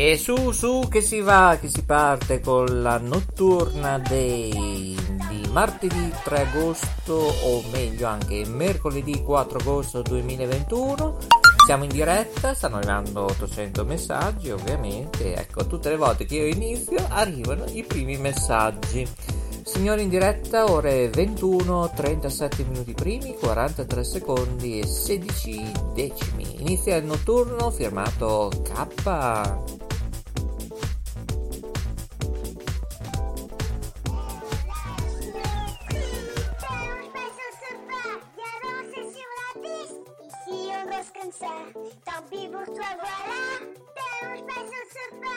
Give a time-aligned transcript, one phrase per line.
[0.00, 4.96] E su su che si va, che si parte con la notturna dei
[5.28, 11.18] di martedì 3 agosto o meglio anche mercoledì 4 agosto 2021.
[11.66, 17.04] Siamo in diretta, stanno arrivando 800 messaggi ovviamente, ecco tutte le volte che io inizio
[17.08, 19.04] arrivano i primi messaggi.
[19.64, 26.60] Signori in diretta, ore 21, 37 minuti primi, 43 secondi e 16 decimi.
[26.60, 29.87] Inizia il notturno firmato K.
[42.30, 43.60] vivo trabalhar,
[43.94, 45.36] temos mais um sofá,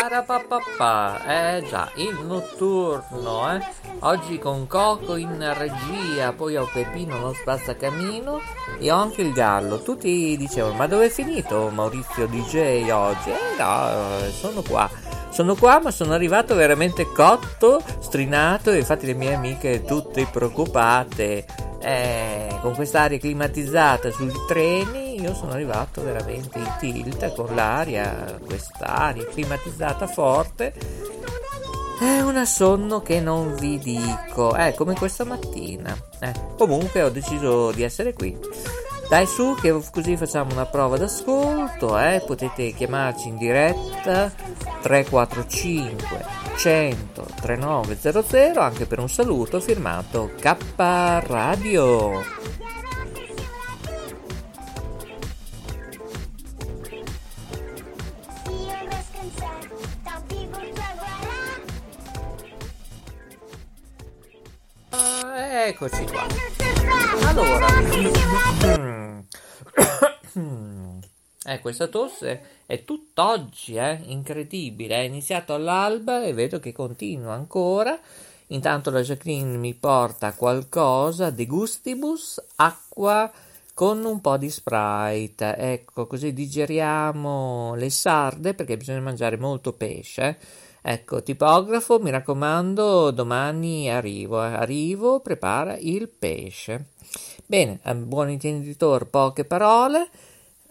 [0.00, 3.60] Parapapapà, eh già, il notturno, eh.
[4.00, 8.40] Oggi con Coco in regia, poi ho Peppino lo spazzacamino
[8.80, 9.80] e ho anche il gallo.
[9.82, 13.30] Tutti dicevano, ma dove è finito Maurizio DJ oggi?
[13.30, 14.90] Eh no, sono qua.
[15.30, 21.44] Sono qua, ma sono arrivato veramente cotto, strinato, e infatti le mie amiche tutte preoccupate.
[21.80, 29.24] Eh, con quest'aria climatizzata sui treni, io sono arrivato veramente in tilt con l'aria, quest'aria
[29.24, 30.74] climatizzata forte.
[31.98, 35.96] È un sonno che non vi dico, è come questa mattina.
[36.18, 38.36] Eh, comunque ho deciso di essere qui.
[39.08, 42.22] Dai su che così facciamo una prova d'ascolto, eh?
[42.26, 44.30] potete chiamarci in diretta
[44.82, 52.22] 345 100 3900 anche per un saluto firmato K Radio.
[65.66, 66.26] Eccoci qua.
[67.26, 67.66] Allora,
[71.46, 73.98] eh, questa tosse è tutt'oggi, eh?
[74.04, 74.96] incredibile.
[74.96, 77.98] È iniziato all'alba e vedo che continua ancora.
[78.48, 83.32] Intanto la Jacqueline mi porta qualcosa de gustibus, acqua
[83.72, 85.56] con un po' di sprite.
[85.56, 90.36] Ecco, così digeriamo le sarde perché bisogna mangiare molto pesce.
[90.86, 94.44] Ecco, tipografo, mi raccomando, domani arrivo.
[94.44, 94.52] Eh.
[94.52, 96.88] Arrivo, prepara il pesce.
[97.46, 100.10] Bene, buon intenditor, poche parole.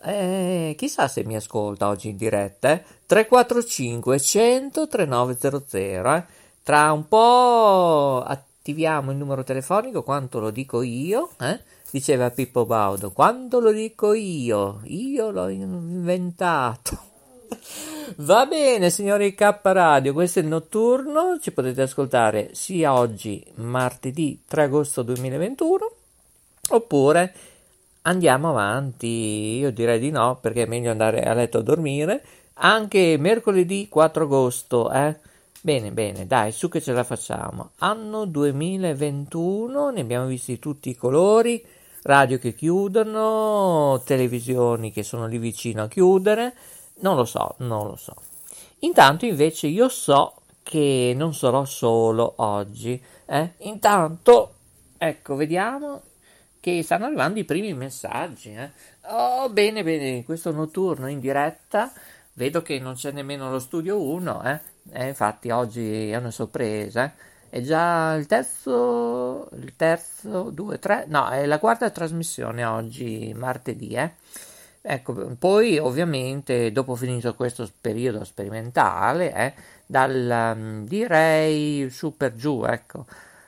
[0.03, 2.73] Eh, chissà se mi ascolta oggi in diretta.
[2.73, 2.83] Eh?
[3.07, 6.15] 345 100 3900.
[6.15, 6.25] Eh?
[6.61, 11.31] Tra un po' attiviamo il numero telefonico, quanto lo dico io.
[11.39, 11.59] Eh?
[11.89, 17.12] Diceva Pippo Baudo, quando lo dico io, io l'ho inventato.
[18.17, 21.39] Va bene, signori K Radio, questo è il notturno.
[21.41, 25.91] Ci potete ascoltare sia oggi, martedì 3 agosto 2021
[26.69, 27.33] Oppure
[28.03, 32.23] andiamo avanti, io direi di no perché è meglio andare a letto a dormire.
[32.55, 35.17] Anche mercoledì 4 agosto, eh?
[35.61, 37.71] Bene, bene, dai, su che ce la facciamo.
[37.79, 41.63] Anno 2021, ne abbiamo visti tutti i colori,
[42.03, 46.53] radio che chiudono, televisioni che sono lì vicino a chiudere.
[46.95, 48.15] Non lo so, non lo so.
[48.79, 53.01] Intanto invece io so che non sarò solo oggi.
[53.25, 53.53] Eh?
[53.59, 54.53] Intanto,
[54.97, 56.01] ecco, vediamo
[56.59, 58.53] che stanno arrivando i primi messaggi.
[58.53, 58.71] Eh.
[59.07, 61.91] Oh, bene, bene, questo notturno in diretta.
[62.35, 64.59] Vedo che non c'è nemmeno lo studio 1, eh.
[64.93, 67.03] eh infatti oggi è una sorpresa.
[67.03, 67.11] Eh.
[67.49, 73.89] È già il terzo, il terzo, due, tre, no, è la quarta trasmissione oggi, martedì,
[73.89, 74.13] eh.
[74.85, 79.53] Ecco, poi ovviamente dopo finito questo periodo sperimentale, eh,
[79.85, 83.05] dal um, direi su per giù, ecco.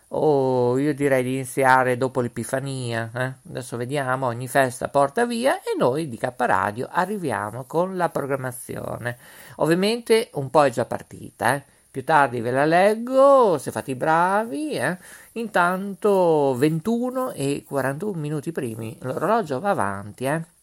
[0.10, 3.34] O io direi di iniziare dopo l'Epifania, eh?
[3.50, 9.18] adesso vediamo, ogni festa porta via e noi di K Radio arriviamo con la programmazione.
[9.58, 11.64] Ovviamente un po' è già partita, eh?
[11.92, 14.72] più tardi ve la leggo se fate i bravi.
[14.72, 14.98] Eh?
[15.34, 20.26] Intanto 21 e 41 minuti primi, l'orologio va avanti.
[20.26, 20.55] Eh?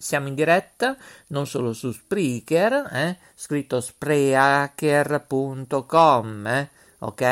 [0.00, 0.96] Siamo in diretta
[1.28, 3.16] non solo su Spreaker, eh?
[3.34, 6.68] scritto spreaker.com, eh?
[7.00, 7.22] ok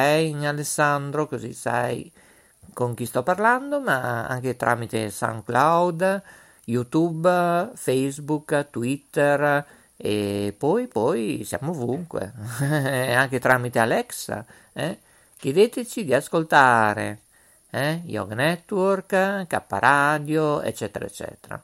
[0.42, 2.10] Alessandro, così sai
[2.72, 6.22] con chi sto parlando, ma anche tramite SoundCloud,
[6.64, 9.64] YouTube, Facebook, Twitter
[9.96, 12.32] e poi, poi siamo ovunque,
[13.14, 14.44] anche tramite Alexa.
[14.72, 14.98] Eh?
[15.38, 17.20] Chiedeteci di ascoltare
[17.70, 18.02] eh?
[18.06, 21.62] Yoga Network, K Radio, eccetera, eccetera.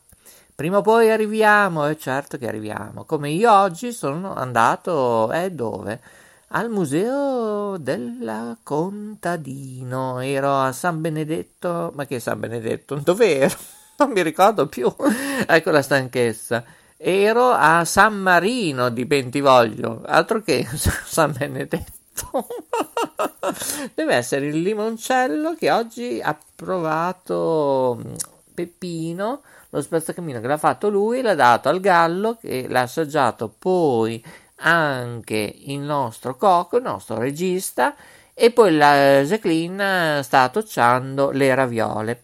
[0.54, 3.04] Prima o poi arriviamo, e eh, certo che arriviamo.
[3.04, 6.00] Come io oggi sono andato, eh, dove?
[6.49, 10.20] Al museo della Contadino.
[10.20, 12.96] Ero a San Benedetto, ma che San Benedetto?
[13.02, 13.56] Dove ero?
[13.96, 14.93] Non mi ricordo più.
[15.46, 16.64] ecco la stanchezza
[17.05, 22.46] ero a San Marino di Bentivoglio, altro che San Benedetto.
[23.93, 28.14] Deve essere il limoncello che oggi ha provato mm,
[28.55, 29.43] Peppino,
[29.74, 34.22] lo spazzacamino che l'ha fatto lui, l'ha dato al gallo che l'ha assaggiato poi
[34.56, 37.94] anche il nostro cocco, il nostro regista,
[38.34, 42.20] e poi la Jacqueline sta tocciando le raviole.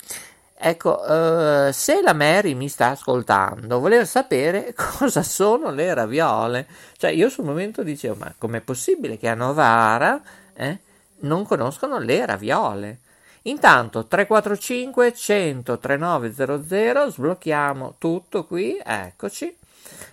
[0.60, 6.66] Ecco, uh, se la Mary mi sta ascoltando, volevo sapere cosa sono le raviole.
[6.98, 10.20] Cioè, io sul momento dicevo, ma com'è possibile che a Novara
[10.54, 10.78] eh,
[11.20, 12.98] non conoscono le raviole?
[13.42, 19.56] Intanto 345 100 3900 sblocchiamo tutto qui, eccoci.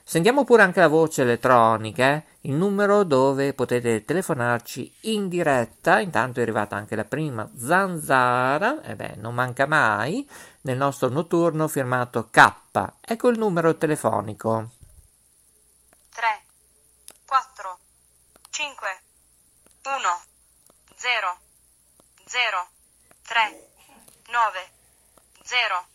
[0.03, 2.23] Sentiamo pure anche la voce elettronica, eh?
[2.41, 5.99] il numero dove potete telefonarci in diretta.
[5.99, 10.27] Intanto è arrivata anche la prima zanzara, e eh beh, non manca mai,
[10.61, 12.53] nel nostro notturno firmato K.
[13.01, 14.69] Ecco il numero telefonico.
[16.13, 16.41] 3,
[17.25, 17.79] 4,
[18.49, 19.01] 5,
[19.83, 19.97] 1,
[20.95, 21.37] 0,
[22.25, 22.67] 0,
[23.27, 23.67] 3,
[24.27, 24.34] 9,
[25.43, 25.85] 0,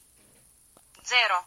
[1.03, 1.45] 0.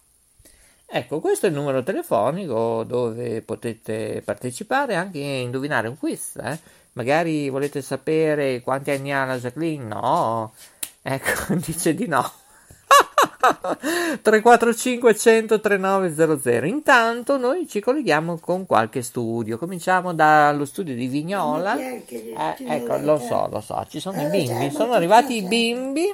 [0.85, 6.35] Ecco, questo è il numero telefonico dove potete partecipare e anche indovinare un quiz.
[6.35, 6.59] Eh?
[6.93, 9.85] Magari volete sapere quanti anni ha la Jacqueline?
[9.85, 10.53] No,
[11.01, 12.31] ecco, dice di no.
[14.21, 21.77] 345 100 3900 intanto noi ci colleghiamo con qualche studio cominciamo dallo studio di Vignola
[21.77, 22.03] eh,
[22.65, 26.09] ecco lo so lo so ci sono i bimbi sono arrivati i bimbi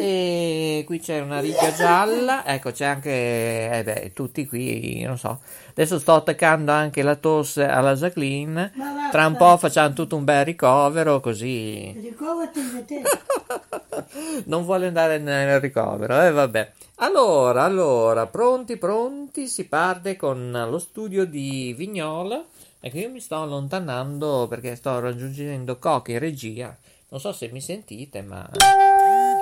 [0.00, 2.46] e qui c'è una riga gialla.
[2.46, 5.40] Ecco c'è anche eh beh, tutti qui non so.
[5.70, 8.72] Adesso sto attaccando anche la tosse alla Jacqueline.
[9.10, 12.14] Tra un po' facciamo tutto un bel ricovero così.
[14.44, 16.72] Non vuole andare nel ricovero eh vabbè.
[16.96, 22.42] Allora allora pronti pronti si parte con lo studio di Vignola.
[22.78, 26.76] Ecco io mi sto allontanando perché sto raggiungendo Coca in regia.
[27.08, 28.48] Non so se mi sentite ma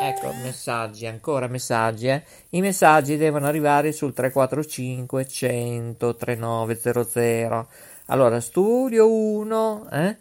[0.07, 2.09] Ecco, messaggi, ancora messaggi.
[2.09, 2.23] Eh?
[2.51, 7.69] I messaggi devono arrivare sul 345 100 3900.
[8.09, 10.17] Allora, studio 1, eh?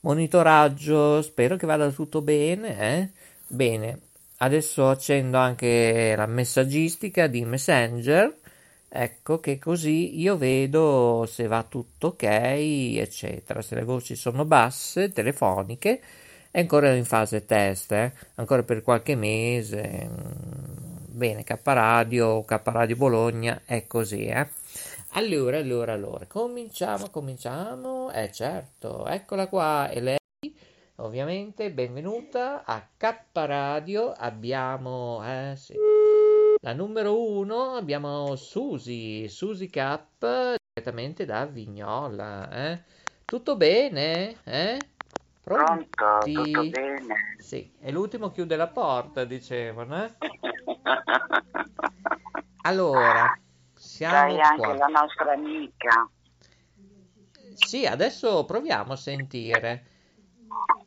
[0.00, 2.80] monitoraggio, spero che vada tutto bene.
[2.80, 3.08] Eh?
[3.46, 4.00] Bene,
[4.38, 8.36] adesso accendo anche la messaggistica di Messenger.
[8.88, 13.62] Ecco che così io vedo se va tutto ok, eccetera.
[13.62, 16.00] Se le voci sono basse, telefoniche
[16.58, 18.12] è ancora in fase test, eh?
[18.34, 20.10] ancora per qualche mese.
[21.06, 24.48] Bene, K Radio, K Radio Bologna è così, eh?
[25.10, 28.10] Allora, allora, allora, cominciamo, cominciamo.
[28.10, 30.18] Eh certo, eccola qua, e lei,
[30.96, 34.10] ovviamente, benvenuta a K Radio.
[34.10, 35.74] Abbiamo, eh sì,
[36.60, 40.00] la numero uno, abbiamo Susi, Susi K,
[40.74, 42.82] direttamente da Vignola, eh?
[43.24, 44.78] Tutto bene, eh?
[45.48, 47.36] Pronto, tutto bene?
[47.38, 50.14] Sì, e l'ultimo chiude la porta, dicevano, eh?
[52.62, 53.38] allora,
[53.74, 54.74] siamo Sai anche qua.
[54.76, 56.10] la nostra amica.
[57.54, 59.86] Sì, adesso proviamo a sentire.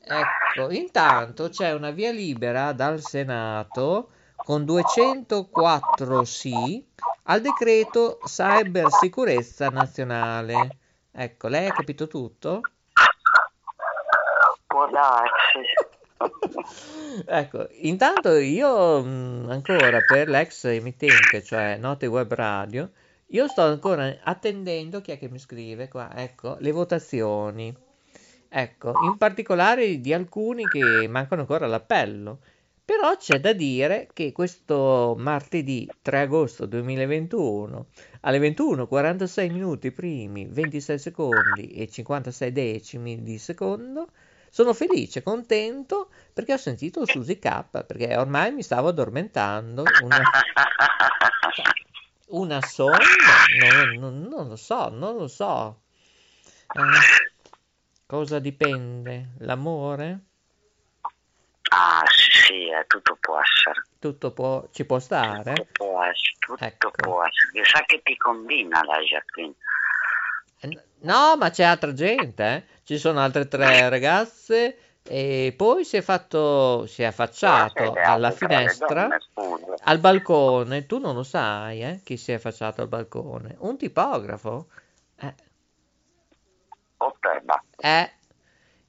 [0.04, 6.88] Ecco, intanto c'è una via libera dal Senato con 204 sì
[7.24, 10.78] al decreto cybersicurezza nazionale.
[11.12, 12.62] Ecco, lei ha capito tutto?
[14.72, 15.68] Può darsi.
[17.28, 22.92] ecco, intanto io mh, ancora per l'ex emittente, cioè Note Web Radio,
[23.28, 27.76] io sto ancora attendendo chi è che mi scrive qua, ecco, le votazioni.
[28.48, 32.40] Ecco, in particolare di alcuni che mancano ancora all'appello.
[32.84, 37.86] Però c'è da dire che questo martedì 3 agosto 2021
[38.22, 44.08] alle 21, 46 minuti primi, 26 secondi e 56 decimi di secondo
[44.52, 49.84] sono felice, contento perché ho sentito Susi K, perché ormai mi stavo addormentando.
[50.04, 50.22] Una,
[52.28, 52.98] una sonda?
[53.62, 55.84] Non, non, non, lo so, non lo so.
[56.68, 57.32] Eh,
[58.06, 59.30] cosa dipende?
[59.40, 60.20] L'amore?
[61.70, 63.84] Ah, sì, eh, tutto può essere.
[64.00, 65.54] Tutto può, ci può stare?
[65.54, 66.92] Tutto può essere, tutto Ecco.
[66.92, 67.64] può essere.
[67.64, 69.56] Sa che ti combina la Jacqueline.
[71.02, 72.64] No, ma c'è altra gente, eh?
[72.84, 79.10] Ci sono altre tre ragazze e poi si è fatto, si è affacciato alla finestra,
[79.84, 80.86] al balcone.
[80.86, 82.02] Tu non lo sai, eh?
[82.04, 83.56] Chi si è affacciato al balcone?
[83.60, 84.68] Un tipografo.
[85.20, 85.34] Eh,
[86.98, 87.64] Otterba.
[87.78, 88.12] eh.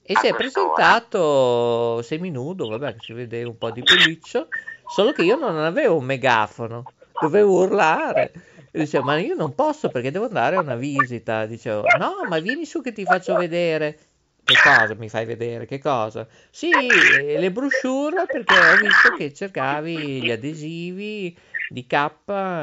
[0.04, 4.48] E si è presentato seminudo, vabbè, si vede un po' di pelliccio,
[4.86, 6.82] solo che io non avevo un megafono,
[7.20, 8.32] dovevo urlare.
[8.74, 11.44] E dicevo, ma io non posso perché devo andare a una visita.
[11.44, 13.98] Dicevo, no, ma vieni su che ti faccio vedere.
[14.42, 15.66] Che cosa mi fai vedere?
[15.66, 16.26] Che cosa?
[16.50, 21.36] Sì, eh, le brochure perché ho visto che cercavi gli adesivi
[21.68, 22.10] di K,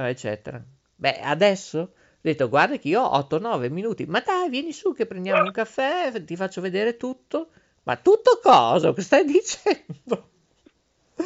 [0.08, 0.60] eccetera.
[0.96, 4.06] Beh, adesso ho detto, guarda che io ho 8-9 minuti.
[4.08, 7.52] Ma dai, vieni su che prendiamo un caffè, ti faccio vedere tutto.
[7.84, 8.92] Ma tutto cosa?
[8.94, 10.30] Che stai dicendo?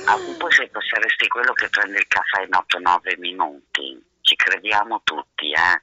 [0.06, 4.12] Ah, poi se saresti quello che prende il caffè in 8-9 minuti.
[4.34, 5.82] Ci crediamo tutti, eh.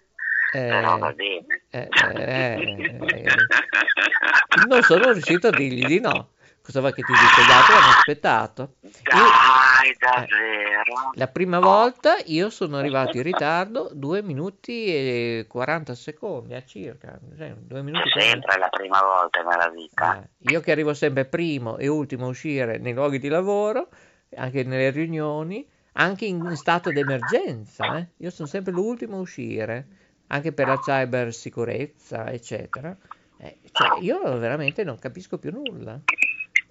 [0.51, 1.63] Però va Eh, bene.
[1.71, 6.31] eh, eh, eh, non sono riuscito a dirgli di no.
[6.61, 7.47] Cosa vuoi che ti dica?
[7.47, 8.75] Gli altri hanno aspettato.
[8.81, 10.83] Dai, davvero?
[11.15, 17.17] La prima volta io sono arrivato in ritardo 2 minuti e 40 secondi a circa.
[17.37, 18.31] cioè, due minuti 40.
[18.31, 20.21] Sempre la prima volta nella vita.
[20.23, 23.89] Eh, io che arrivo sempre primo e ultimo a uscire nei luoghi di lavoro,
[24.37, 27.99] anche nelle riunioni, anche in stato d'emergenza.
[27.99, 28.07] eh.
[28.19, 29.87] Io sono sempre l'ultimo a uscire,
[30.29, 32.97] anche per la cybersicurezza, eccetera.
[33.39, 36.01] Eh, cioè, io veramente non capisco più nulla.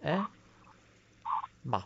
[0.01, 0.21] Eh?
[1.63, 1.85] Ma.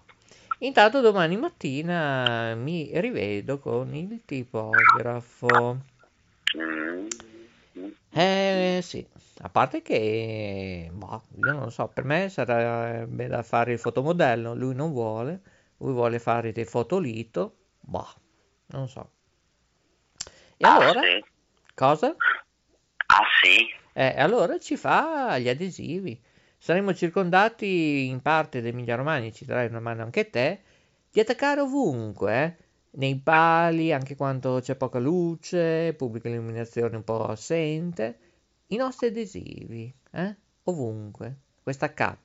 [0.60, 5.78] Intanto domani mattina mi rivedo con il tipografo.
[8.16, 9.06] Eh sì,
[9.42, 14.76] a parte che, boh, io non so, per me sarebbe da fare il fotomodello, lui
[14.76, 15.42] non vuole,
[15.84, 18.08] lui vuole fare dei fotolito, boh,
[18.68, 19.10] non so.
[20.56, 21.24] E Ah, allora, sì?
[21.76, 22.16] cosa?
[23.08, 23.68] Ah, sì?
[23.94, 26.20] Eh, allora ci fa gli adesivi.
[26.58, 30.62] Saremo circondati in parte dell'Emilia Romagna, ci darai una mano anche te,
[31.12, 32.62] di attaccare ovunque, eh.
[32.96, 38.20] Nei pali, anche quando c'è poca luce, pubblica illuminazione un po' assente,
[38.68, 40.36] i nostri adesivi, eh?
[40.66, 41.38] Ovunque.
[41.64, 42.18] Questa K,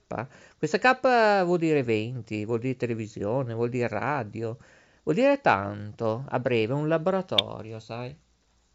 [0.58, 4.56] questa K vuol dire 20, vuol dire televisione, vuol dire radio,
[5.04, 6.24] vuol dire tanto.
[6.28, 8.14] A breve, un laboratorio, sai?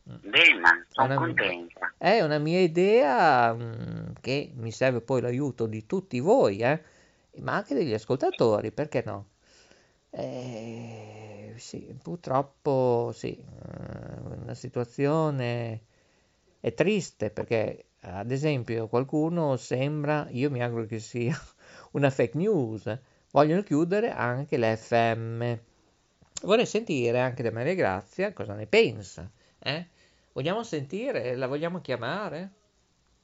[0.04, 1.94] Bene, sono contenta.
[1.98, 6.82] È una mia idea mm, che mi serve poi l'aiuto di tutti voi, eh,
[7.40, 9.28] ma anche degli ascoltatori, perché no?
[10.10, 15.82] Eh, sì, purtroppo sì, eh, la situazione
[16.60, 21.40] è triste perché, ad esempio, qualcuno sembra, io mi auguro che sia
[21.92, 23.00] una fake news,
[23.32, 25.54] vogliono chiudere anche le FM.
[26.44, 29.30] Vorrei sentire anche da Maria Grazia cosa ne pensa,
[29.60, 29.88] eh?
[30.34, 31.36] Vogliamo sentire?
[31.36, 32.52] La vogliamo chiamare?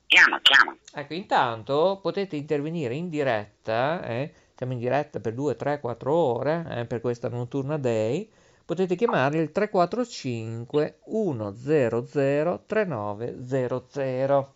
[0.06, 0.78] Chiama, chiama.
[0.94, 4.34] Ecco, intanto potete intervenire in diretta, eh?
[4.56, 8.30] Siamo in diretta per 2, 3, 4 ore eh, per questa notturna day.
[8.70, 14.54] Potete chiamare il 345 100 3900.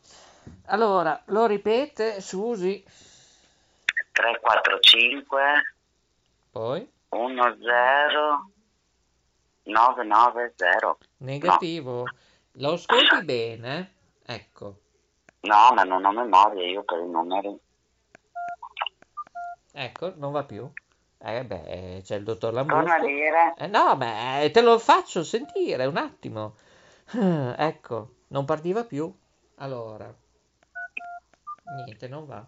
[0.66, 2.86] Allora, lo ripete, Susi,
[4.12, 5.42] 345
[6.52, 7.58] poi 10
[9.64, 10.98] 990.
[11.18, 12.04] negativo.
[12.58, 13.94] Lo ascolti bene?
[14.28, 14.78] Ecco,
[15.40, 17.58] No, ma non ho memoria io per i numeri.
[19.72, 20.72] ecco, non va più.
[21.26, 23.06] Eh beh, c'è il dottor Torna a Lambrusco.
[23.06, 23.54] dire.
[23.58, 26.56] Eh, no, ma eh, te lo faccio sentire un attimo.
[27.14, 29.14] Ah, Ecco, non partiva più.
[29.56, 30.14] Allora,
[31.76, 32.46] niente, non va.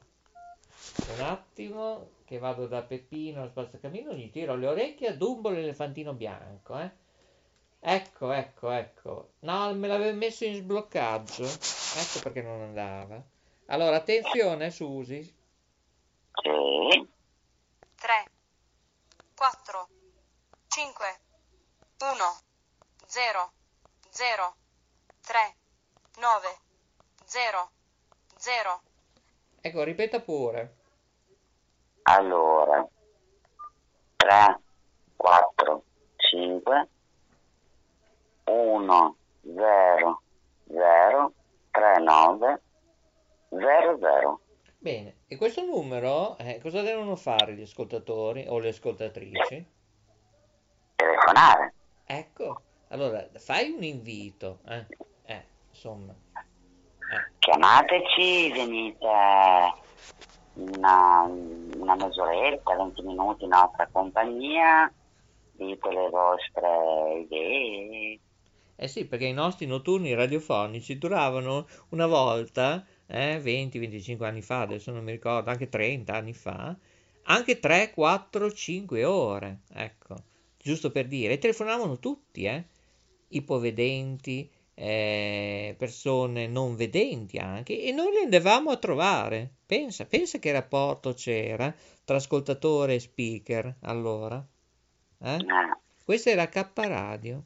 [1.17, 6.13] Un attimo che vado da Peppino al spazzacamino, gli tiro le orecchie a Dumbo l'elefantino
[6.13, 6.91] bianco, eh.
[7.79, 9.29] Ecco, ecco, ecco.
[9.39, 11.43] No, me l'avevo messo in sbloccaggio.
[11.43, 13.21] Ecco perché non andava.
[13.67, 15.21] Allora, attenzione, Susi.
[16.41, 17.07] Sì.
[17.95, 18.25] 3,
[19.35, 19.87] 4,
[20.67, 21.19] 5,
[21.97, 22.41] 1,
[23.05, 23.51] 0,
[24.09, 24.55] 0,
[25.21, 25.55] 3,
[26.17, 26.57] 9,
[27.25, 27.69] 0,
[28.37, 28.81] 0.
[29.61, 30.75] Ecco ripeta pure.
[32.03, 32.87] Allora,
[34.15, 34.59] 3,
[35.17, 35.83] 4,
[36.15, 36.89] 5,
[38.45, 40.21] 1, 0,
[40.67, 41.33] 0,
[41.71, 42.61] 3, 9,
[43.49, 44.39] 0, 0.
[44.85, 49.65] Bene, e questo numero, eh, cosa devono fare gli ascoltatori o le ascoltatrici?
[50.95, 51.73] Telefonare.
[52.05, 54.85] Ecco, allora fai un invito, eh,
[55.25, 56.13] eh, insomma.
[56.13, 59.07] Eh, Chiamateci, venite
[60.53, 64.93] una, una mezz'oretta, 20 minuti in nostra compagnia,
[65.53, 68.19] dite le vostre idee.
[68.75, 74.91] Eh sì, perché i nostri notturni radiofonici duravano una volta, eh, 20-25 anni fa, adesso
[74.91, 76.75] non mi ricordo, anche 30 anni fa,
[77.23, 80.15] anche 3, 4, 5 ore, ecco,
[80.57, 81.33] giusto per dire.
[81.33, 82.65] E telefonavano tutti, eh,
[83.29, 89.53] ipovedenti, eh, persone non vedenti anche, e noi li andavamo a trovare.
[89.65, 94.45] Pensa, pensa che rapporto c'era tra ascoltatore e speaker allora.
[95.19, 95.37] Eh?
[96.03, 97.43] Questo era K Radio.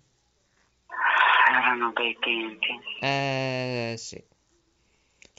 [1.48, 2.80] erano bei tempi.
[3.00, 4.22] Eh sì,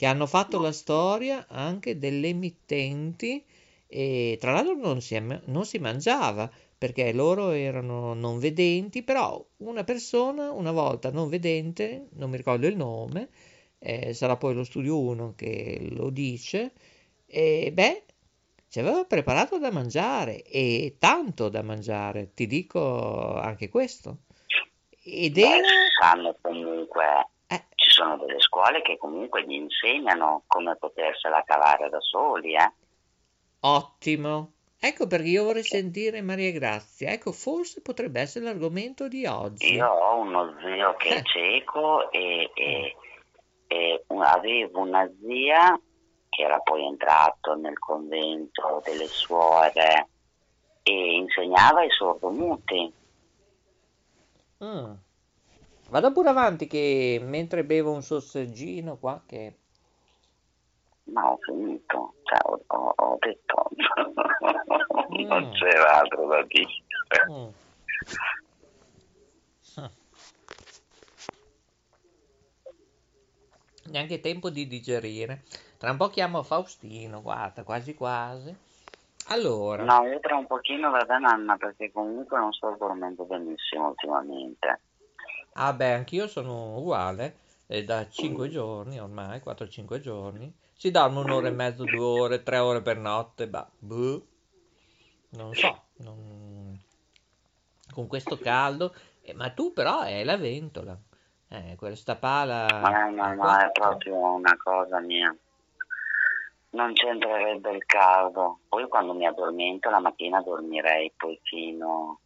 [0.01, 3.45] che hanno fatto la storia anche delle emittenti
[3.85, 5.15] e tra l'altro non si,
[5.45, 12.07] non si mangiava perché loro erano non vedenti, però una persona una volta non vedente,
[12.13, 13.29] non mi ricordo il nome,
[13.77, 16.71] eh, sarà poi lo studio 1 che lo dice,
[17.27, 18.03] e beh,
[18.69, 24.21] ci aveva preparato da mangiare e tanto da mangiare, ti dico anche questo.
[25.03, 25.61] Ed era...
[25.99, 27.03] sanno comunque,
[28.01, 32.71] sono delle scuole che comunque gli insegnano come potersela cavare da soli, eh.
[33.61, 34.53] Ottimo.
[34.79, 37.11] Ecco perché io vorrei sentire Maria Grazia.
[37.11, 39.73] Ecco, forse potrebbe essere l'argomento di oggi.
[39.75, 42.95] Io ho uno zio che è cieco e, e-
[43.67, 45.79] e un- avevo una zia
[46.29, 50.07] che era poi entrato nel convento delle suore
[50.81, 52.91] e insegnava ai sordomuti.
[54.63, 54.93] Mm.
[55.91, 59.57] Vada pure avanti che mentre bevo un sorseggino qua che...
[61.11, 63.69] Ma ho finito, cioè, ho, ho- detto
[65.27, 65.51] non Mm.
[65.51, 66.69] c'era altro da dire.
[67.29, 67.49] Mm.
[73.91, 75.43] Neanche tempo di digerire.
[75.77, 78.55] Tra un po' chiamo Faustino, guarda, quasi quasi.
[79.27, 83.89] Allora, No, io tra un pochino vado a nanna perché comunque non sto dormendo benissimo
[83.89, 84.79] ultimamente.
[85.53, 90.53] Ah beh, anch'io sono uguale, è da 5 giorni ormai, 4-5 giorni.
[90.73, 94.25] Si dorme un'ora e mezzo, due ore, tre ore per notte, bah, boh.
[95.31, 96.79] non so, non-
[97.93, 100.97] con questo caldo, eh, ma tu però hai la ventola,
[101.49, 102.67] eh, questa pala...
[102.79, 105.35] Ma no, no, è proprio una cosa mia.
[106.71, 108.59] Non c'entrerebbe il caldo.
[108.69, 112.19] Poi quando mi addormento la mattina dormirei poi fino...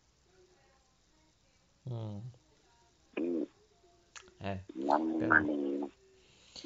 [1.89, 2.19] Mm,
[4.51, 4.63] eh.
[4.85, 5.87] Mamma mia.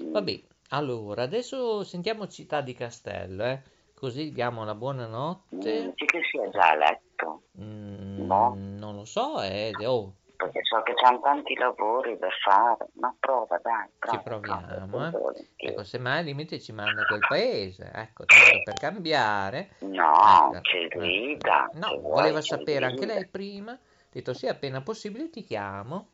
[0.01, 0.11] Mm.
[0.11, 0.39] Vabbè,
[0.69, 3.61] allora, adesso sentiamo Città di Castello, eh,
[3.93, 5.83] così diamo la Mm, buonanotte.
[5.83, 8.55] Dici che sia già a letto, Mm, No.
[8.55, 12.87] non lo so, eh, oh, perché so che c'hanno tanti lavori da fare.
[12.93, 14.21] Ma prova, dai, ci prova.
[14.21, 15.47] proviamo, prova, eh.
[15.57, 19.71] Ecco, semmai al limite ci manda quel paese, ecco, tanto per cambiare.
[19.79, 20.87] No, Ecco, c'è eh.
[20.87, 21.69] grida.
[21.73, 23.77] No, voleva sapere anche lei prima, ho
[24.09, 26.07] detto sì, appena possibile ti chiamo.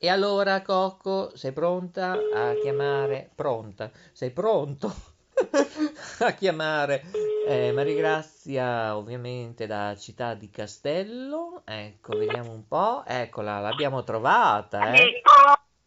[0.00, 3.30] E allora, Cocco, sei pronta a chiamare?
[3.34, 3.90] Pronta?
[4.12, 4.94] Sei pronto
[6.20, 7.02] a chiamare
[7.48, 11.62] eh, Marigrazia, ovviamente da Città di Castello?
[11.64, 13.02] Ecco, vediamo un po'.
[13.04, 15.20] Eccola, l'abbiamo trovata, eh.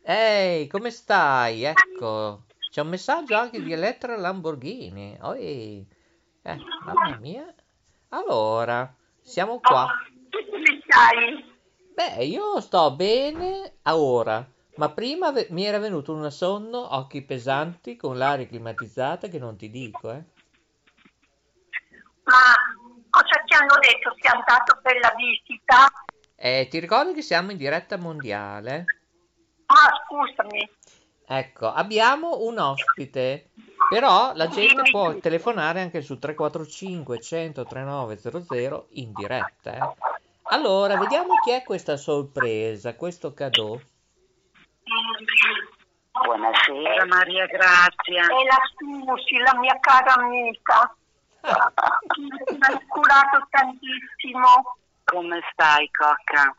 [0.01, 1.63] Ehi, come stai?
[1.63, 5.17] Ecco, c'è un messaggio anche di Elettra Lamborghini.
[5.21, 5.87] Oi,
[6.41, 7.45] eh, mamma mia.
[8.09, 9.87] Allora, siamo qua.
[10.29, 11.50] Come stai?
[11.95, 17.21] Beh, io sto bene a ora, ma prima ve- mi era venuto un sonno, occhi
[17.21, 20.23] pesanti, con l'aria climatizzata che non ti dico, eh.
[22.23, 22.55] Ma
[23.09, 24.15] cosa ti hanno detto?
[24.19, 25.87] Sei andato per la visita?
[26.35, 28.85] Eh, ti ricordi che siamo in diretta mondiale?
[29.67, 30.69] Ah, scusami.
[31.25, 33.51] Ecco, abbiamo un ospite,
[33.87, 39.89] però la gente può telefonare anche su 345 100 3900 in diretta, eh.
[40.53, 43.79] Allora, vediamo chi è questa sorpresa, questo cadeau.
[46.11, 48.23] Buonasera Maria Grazia.
[48.23, 50.93] È la Susi, la mia cara amica.
[52.17, 54.75] Mi hai curato tantissimo.
[55.05, 56.53] Come stai, Cocca?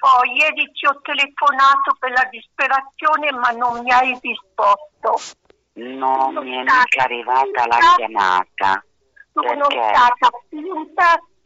[0.00, 5.38] Oh, ieri ti ho telefonato per la disperazione ma non mi hai risposto.
[5.74, 8.84] Non Sono mi è mica arrivata la chiamata.
[9.32, 9.94] Sono Perché?
[9.94, 10.91] stata spinta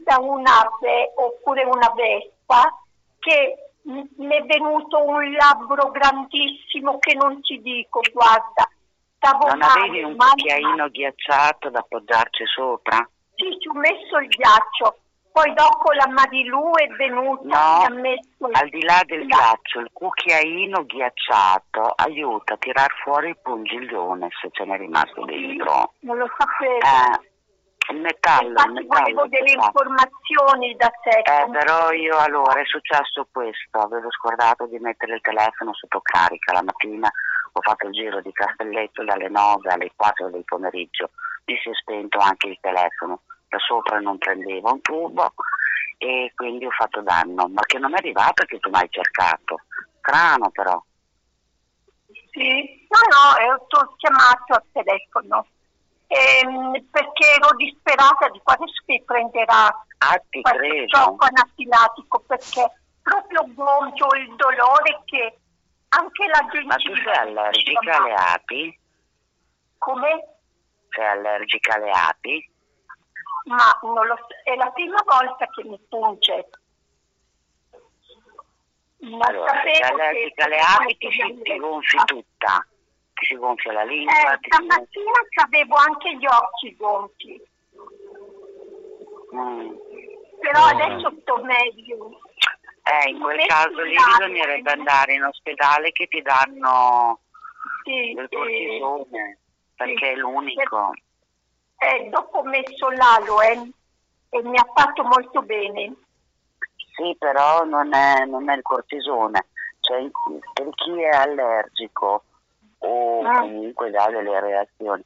[0.06, 2.72] da un'ape oppure una vespa
[3.18, 8.68] che mi è venuto un labbro grandissimo che non ti dico, guarda.
[9.18, 12.96] Stavo Non male, avevi un cucchiaino ghiacciato da appoggiarci sopra?
[13.34, 14.98] Sì, ci ho messo il ghiaccio.
[15.32, 19.36] Poi dopo la Marilu è venuta No, e ha messo Al di là del la-
[19.36, 25.92] ghiaccio, il cucchiaino ghiacciato aiuta a tirar fuori il pungiglione se ce n'è rimasto dentro.
[26.00, 26.78] Non lo sapevo.
[26.78, 27.34] Eh,
[27.94, 28.86] metallo, Infatti metallo.
[28.88, 29.64] volevo delle fa.
[29.66, 31.18] informazioni da te.
[31.18, 36.52] Eh, però io allora è successo questo, avevo scordato di mettere il telefono sotto carica
[36.52, 37.10] la mattina,
[37.52, 41.10] ho fatto il giro di Castelletto dalle 9 alle 4 del pomeriggio,
[41.46, 45.32] mi si è spento anche il telefono, da sopra non prendeva un tubo
[45.98, 49.60] e quindi ho fatto danno, ma che non è arrivato che tu mi hai cercato,
[49.98, 50.82] strano però.
[52.32, 55.46] Sì, no, no, eh, ti ho chiamato al telefono
[56.06, 60.86] ehm, perché ero disperata di quando si prenderà Ah, credo.
[60.86, 62.70] gioco anafilatico perché
[63.02, 65.38] proprio gonfio il dolore che
[65.88, 66.66] anche la gengiva...
[66.66, 68.78] Ma tu sei allergica alle api?
[69.78, 70.24] Come?
[70.90, 72.50] Sei allergica alle api?
[73.44, 76.48] Ma non lo so, è la prima volta che mi punge.
[78.98, 81.08] Non Allora, se sei allergica alle api ti,
[81.42, 82.66] ti gonfi tutta,
[83.16, 85.10] ti si gonfia la lingua, Eh, ti si stamattina
[85.44, 87.42] avevo anche gli occhi gonfi,
[89.34, 89.74] Mm.
[90.40, 90.68] però Oh.
[90.68, 92.20] adesso sto meglio.
[92.84, 97.20] Eh, in quel caso lì bisognerebbe andare in ospedale che ti danno
[97.82, 98.36] Sì, del sì.
[98.36, 99.38] cortisone,
[99.74, 100.92] perché è l'unico.
[101.78, 103.70] Eh, dopo ho messo l'aloe
[104.30, 105.94] e mi ha fatto molto bene.
[106.94, 109.46] Sì, però non è, non è il cortisone.
[109.80, 110.08] Cioè,
[110.54, 112.22] per chi è allergico
[112.78, 113.40] o Ah.
[113.40, 115.04] comunque dà delle reazioni,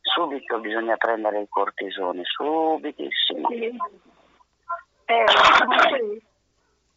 [0.00, 3.48] subito bisogna prendere il cortisone, subitissimo.
[3.48, 3.76] Sì.
[5.06, 5.24] Eh,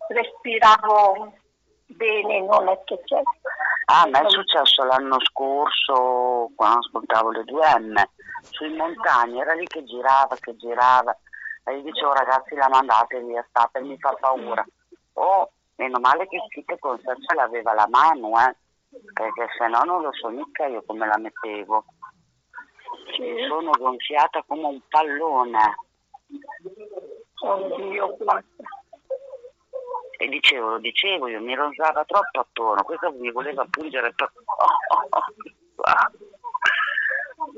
[0.07, 1.33] respiravo
[1.87, 3.21] bene, non è che c'è.
[3.85, 8.03] Ah, a me è successo l'anno scorso quando ascoltavo le 2M
[8.49, 11.15] sui montagni, era lì che girava, che girava
[11.65, 14.65] e io dicevo ragazzi la mandate via, state, mi fa paura.
[15.13, 18.55] Oh, meno male che Site con sé ce l'aveva la mano, eh,
[19.13, 21.85] perché se no non lo so mica io come la mettevo.
[23.15, 23.45] Sì.
[23.47, 25.75] Sono gonfiata come un pallone
[27.43, 28.17] Oddio,
[30.17, 34.31] e dicevo, lo dicevo, io mi rosava troppo attorno, questo mi voleva pungere per...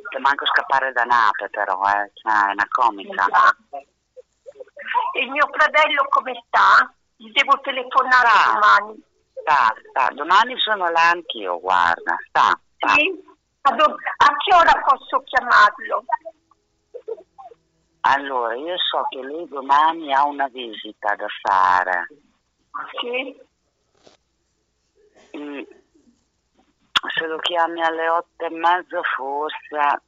[0.10, 3.28] Che manco scappare da Nape però, eh, cioè, è una comica.
[5.13, 6.91] E il mio fratello come sta?
[7.15, 8.54] Gli devo telefonare Sta.
[8.54, 9.04] domani.
[9.45, 12.93] Sta, sta, domani sono là anch'io, guarda, sta, sta.
[12.95, 13.23] Sì?
[13.62, 16.03] A, do- a che ora posso chiamarlo?
[18.01, 22.08] Allora, io so che lei domani ha una visita da fare.
[22.99, 23.39] Sì?
[25.38, 25.62] Mm.
[27.13, 30.01] Se lo chiami alle otto e mezza forse,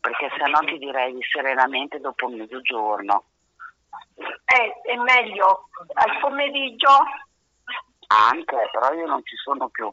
[0.00, 3.24] perché se no ti direi serenamente dopo mezzogiorno.
[4.16, 6.88] Eh, è meglio al pomeriggio?
[8.08, 9.92] Anche, però io non ci sono più.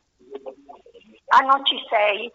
[1.27, 2.31] Ah, non ci sei?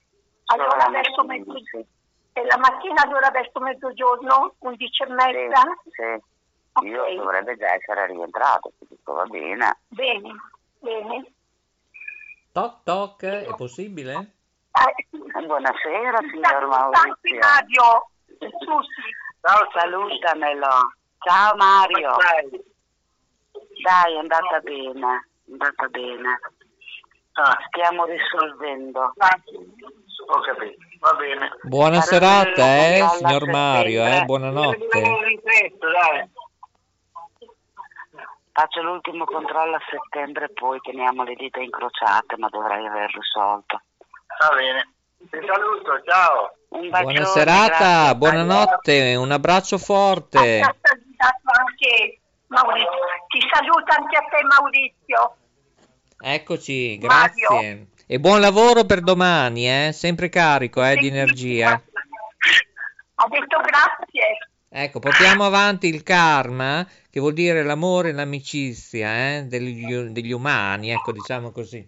[0.46, 1.64] Allora Solo la verso mattina, mezzo...
[1.70, 1.86] sì.
[2.32, 4.54] E la mattina allora verso mezzogiorno?
[4.58, 5.62] Undici e Sì, mezza?
[5.90, 6.86] sì.
[6.86, 7.14] Io Ok.
[7.14, 9.78] dovrebbe già essere rientrato, dico va bene.
[9.88, 10.34] Bene,
[10.78, 11.32] bene.
[12.52, 14.32] Toc toc, è possibile?
[14.72, 15.06] Eh,
[15.44, 17.38] Buonasera signor Maurizio.
[17.40, 18.10] Mario.
[18.26, 18.48] Sì.
[19.40, 20.68] Ciao, salutamelo.
[21.18, 22.16] Ciao Mario.
[23.82, 26.40] Dai, è andata bene, andata bene.
[27.68, 29.14] Stiamo risolvendo.
[30.30, 31.56] Ho capito, va bene.
[31.62, 35.00] Buona serata, eh, signor Mario, eh, buonanotte.
[38.52, 43.80] Faccio l'ultimo controllo a settembre, poi teniamo le dita incrociate, ma dovrei aver risolto.
[44.40, 44.92] Va bene.
[45.30, 46.54] Ti saluto, ciao.
[46.70, 50.60] Un bacione, Buona serata, grazie, buonanotte, un abbraccio forte.
[50.68, 52.88] Ha salutato anche Maurizio.
[53.58, 55.36] Ti saluta anche a te Maurizio.
[56.20, 57.48] Eccoci, Mario.
[57.48, 57.86] grazie.
[58.06, 61.72] E buon lavoro per domani, eh, sempre carico, eh, di energia.
[61.72, 64.38] Ha detto grazie.
[64.68, 70.90] Ecco, portiamo avanti il karma, che vuol dire l'amore e l'amicizia eh, degli, degli umani,
[70.90, 71.84] ecco, diciamo così.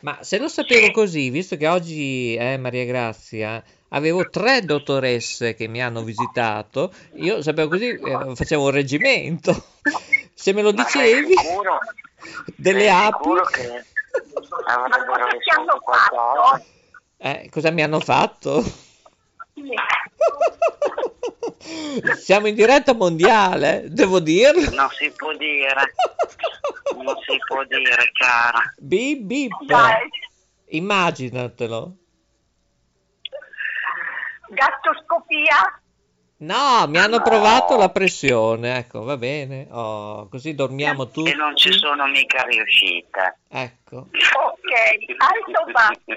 [0.00, 5.66] Ma se lo sapevo così, visto che oggi, eh, Maria Grazia, avevo tre dottoresse che
[5.66, 9.64] mi hanno visitato, io sapevo così, eh, facevo un reggimento.
[10.42, 11.78] Se me lo dicevi, sicuro?
[12.56, 13.28] delle api.
[13.52, 13.84] che
[14.66, 16.42] Ma avrebbero cosa ti hanno risolto qualcosa?
[16.42, 16.64] fatto?
[17.18, 18.64] Eh, cosa mi hanno fatto?
[22.18, 24.68] Siamo in diretta mondiale, devo dirlo.
[24.74, 25.94] Non si può dire.
[26.96, 28.74] Non si può dire, cara.
[28.78, 29.52] Bip bip.
[29.64, 30.08] Dai,
[30.70, 31.96] Immaginatelo.
[34.48, 35.80] gattoscopia?
[36.42, 37.22] No, mi hanno No.
[37.22, 39.68] provato la pressione, ecco, va bene.
[39.70, 41.30] Oh, così dormiamo tutti.
[41.30, 43.38] E non ci sono mica riuscite.
[43.48, 43.96] Ecco.
[43.98, 44.70] Ok,
[45.18, 46.16] alta o bassa?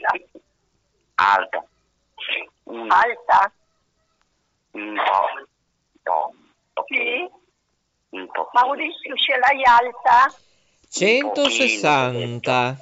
[1.15, 1.63] Alta.
[2.63, 3.51] Un, Alta,
[4.71, 5.29] un po'.
[5.35, 6.33] Un po'.
[6.73, 7.29] ok, sì.
[8.09, 8.49] Un po'.
[8.53, 10.33] Maurizio ce l'hai alta?
[10.89, 12.77] 160.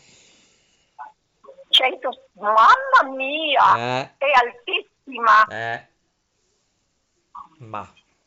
[1.69, 5.88] 100, mamma mia, Eh, è altissima, eh.
[7.67, 7.82] Ma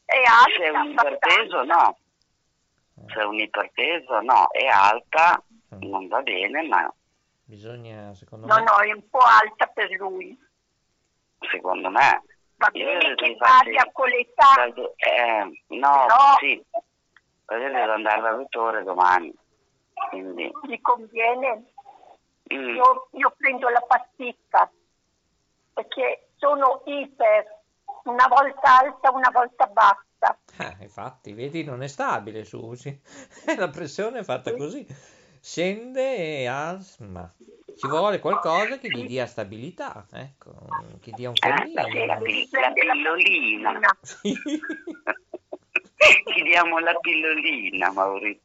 [0.05, 0.15] è
[0.57, 0.81] C'è alta.
[0.81, 1.65] un iperteso?
[1.65, 1.99] No.
[3.07, 4.21] C'è un iperteso?
[4.21, 4.51] No.
[4.51, 5.43] È alta,
[5.81, 6.93] non va bene, ma
[7.45, 8.63] bisogna, secondo No, me...
[8.63, 10.39] no, è un po' alta per lui.
[11.51, 12.23] secondo me...
[12.59, 14.65] Va Io bene devo che infatti- varia con l'età.
[14.97, 16.37] Eh, no, No.
[16.39, 16.53] sì.
[17.49, 19.31] Io devo andare dal dottore domani.
[20.09, 20.51] Quindi...
[20.63, 21.65] Gli conviene.
[22.55, 24.71] mm, Io, io prendo la pasticca
[25.75, 27.56] perché sono iper,
[28.11, 30.39] una volta alta, una volta bassa.
[30.59, 33.01] Eh, infatti, vedi, non è stabile, Susi.
[33.57, 34.87] La pressione è fatta così.
[35.41, 37.33] Scende e asma.
[37.77, 40.51] Ci vuole qualcosa che gli dia stabilità, ecco,
[41.01, 42.07] che dia un eh, la, cammino.
[42.07, 43.99] la pi- la pillolina.
[44.01, 44.35] Sì.
[46.25, 48.43] Ti diamo la pillolina, Maurizio.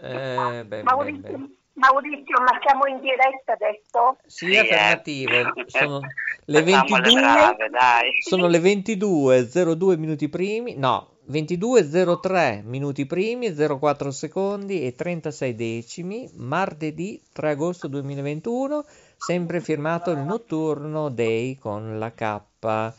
[0.00, 1.54] Eh, beh, beh, Maurizio, beh.
[1.74, 4.18] Maurizio, ma siamo in diretta adesso?
[4.26, 4.60] Sì, Sì, eh.
[4.60, 5.52] affermativo.
[5.66, 6.00] Sono
[6.46, 7.20] le Facciamo 22.
[7.20, 8.22] brave, dai.
[8.22, 17.20] Sono le 22.02 minuti primi, no, 22.03 minuti primi, 04 secondi e 36 decimi, martedì
[17.32, 18.84] 3 agosto 2021,
[19.16, 22.92] sempre firmato il notturno Day con la K.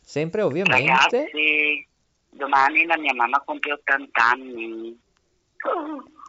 [0.00, 0.86] Sempre ovviamente...
[0.86, 1.86] Ragazzi,
[2.30, 5.00] domani la mia mamma compie 80 anni.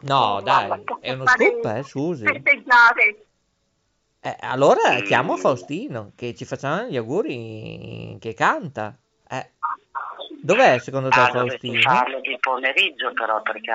[0.04, 2.24] No, dai, Guarda, è uno scoop, eh, Susi.
[2.24, 3.26] Festeggiare.
[4.20, 8.94] Eh, allora chiamo Faustino, che ci facciamo gli auguri, che canta.
[9.28, 9.50] Eh,
[10.42, 11.80] dov'è secondo te Ah, Faustino?
[11.80, 13.72] farlo di pomeriggio però perché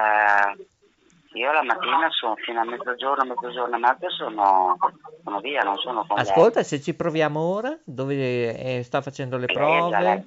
[1.34, 4.78] io la mattina sono fino a mezzogiorno, mezzogiorno e mezzo sono,
[5.24, 6.26] sono via, non sono con lei.
[6.26, 10.26] Ascolta, se ci proviamo ora, dove eh, sta facendo le Lei prove?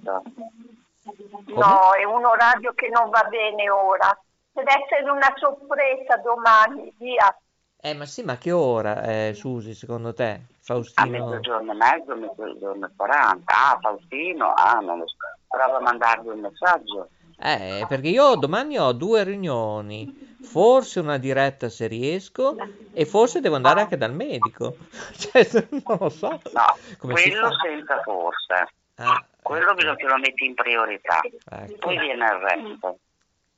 [1.55, 4.17] No, è un orario che non va bene ora.
[4.53, 7.35] Deve essere una sorpresa domani, via.
[7.81, 10.25] Eh, ma sì, ma che ora, eh, Susi, secondo te?
[10.25, 11.09] A Faustino?
[11.11, 13.53] mezzogiorno e mezzo, mezzogiorno e 40.
[13.53, 15.17] Ah, Faustino, ah, non lo so.
[15.49, 17.09] Prova a mandargli un messaggio.
[17.38, 22.57] Eh, perché io domani ho due riunioni, forse una diretta se riesco,
[22.93, 24.77] e forse devo andare anche dal medico.
[25.17, 25.49] Cioè,
[25.85, 26.29] non lo so.
[26.29, 28.69] No, Come quello senza forse.
[28.97, 31.21] Ah, Quello ecco, bisogna che lo metti in priorità.
[31.23, 31.77] ecco.
[31.79, 32.99] Poi viene il resto.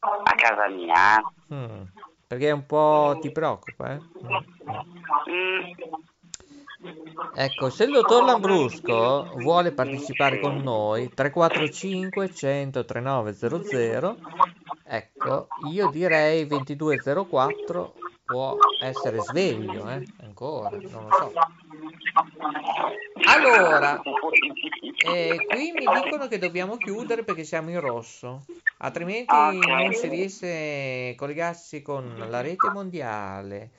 [0.05, 1.19] A casa mia.
[1.19, 1.55] eh.
[1.55, 1.83] Mm,
[2.27, 4.01] perché un po' ti preoccupa, eh?
[4.25, 4.39] Mm.
[7.37, 14.17] Ecco, se il dottor Lambrusco vuole partecipare con noi, 345 100 3900,
[14.85, 17.95] ecco, io direi 2204
[18.25, 20.03] può essere sveglio, eh?
[20.23, 21.33] Ancora, non lo so.
[23.27, 24.01] Allora,
[25.07, 28.45] eh, qui mi dicono che dobbiamo chiudere perché siamo in rosso,
[28.79, 33.71] altrimenti non si riesce a collegarsi con la rete mondiale.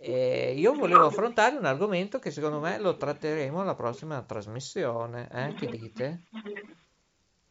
[0.00, 5.54] Eh, io volevo affrontare un argomento che secondo me lo tratteremo alla prossima trasmissione, eh?
[5.54, 6.22] Che dite?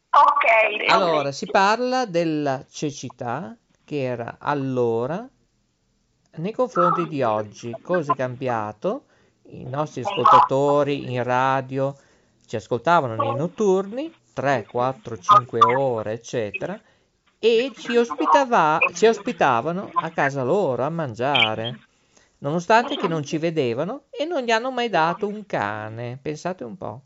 [0.10, 0.90] Ok.
[0.90, 5.28] Allora, si parla della cecità che era allora
[6.38, 7.80] nei confronti di oggi.
[7.82, 9.08] Cosa è cambiato?
[9.50, 11.96] I nostri ascoltatori in radio
[12.46, 16.80] ci ascoltavano nei notturni, 3, 4, 5 ore, eccetera,
[17.40, 21.87] e ci, ospitava- ci ospitavano a casa loro a mangiare,
[22.40, 26.20] nonostante che non ci vedevano e non gli hanno mai dato un cane.
[26.22, 27.02] Pensate un po'.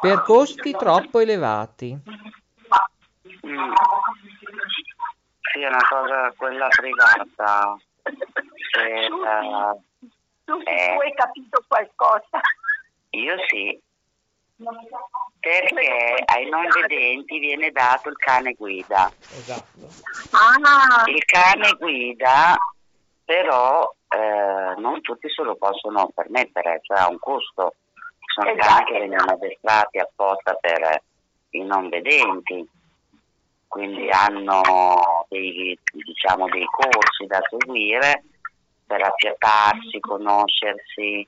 [0.00, 1.96] Per costi troppo elevati.
[3.46, 3.72] Mm.
[5.52, 7.76] Sì, è una cosa quella privata.
[8.02, 10.92] Eh, Tu Eh.
[10.94, 12.40] tu hai capito qualcosa?
[13.10, 13.80] io sì,
[15.40, 19.10] perché ai non vedenti viene dato il cane guida.
[19.30, 19.88] Esatto.
[20.32, 22.56] Ah, Il cane guida,
[23.24, 27.74] però, eh, non tutti se lo possono permettere, cioè ha un costo.
[27.92, 28.66] Ci sono Esatto.
[28.66, 31.02] cani che vengono addestrati apposta per
[31.50, 32.68] i non vedenti,
[33.68, 38.24] quindi hanno dei, diciamo, dei corsi da seguire
[38.86, 41.26] per affiatarsi, conoscersi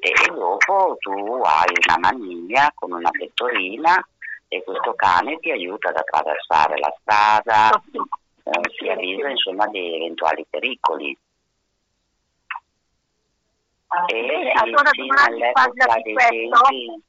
[0.00, 1.10] e dopo tu
[1.42, 4.04] hai una maniglia con una pettorina
[4.48, 10.44] e questo cane ti aiuta ad attraversare la strada, eh, ti avvisa insomma di eventuali
[10.48, 11.16] pericoli.
[14.08, 17.02] E Bene, sì, allora sì, domani parla di questo?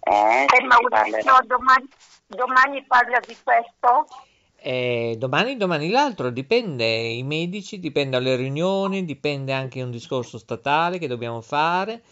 [0.00, 1.88] eh, Eh, Maurizio, domani,
[2.26, 4.06] domani parla di questo?
[4.62, 10.98] Eh, domani, domani l'altro, dipende i medici, dipende dalle riunioni, dipende anche un discorso statale
[10.98, 12.02] che dobbiamo fare.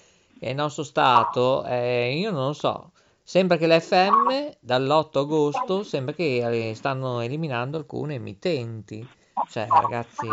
[0.41, 6.15] E il nostro Stato, eh, io non lo so, sembra che l'FM dall'8 agosto sembra
[6.15, 9.07] che eh, stanno eliminando alcune emittenti.
[9.51, 10.27] Cioè, ragazzi,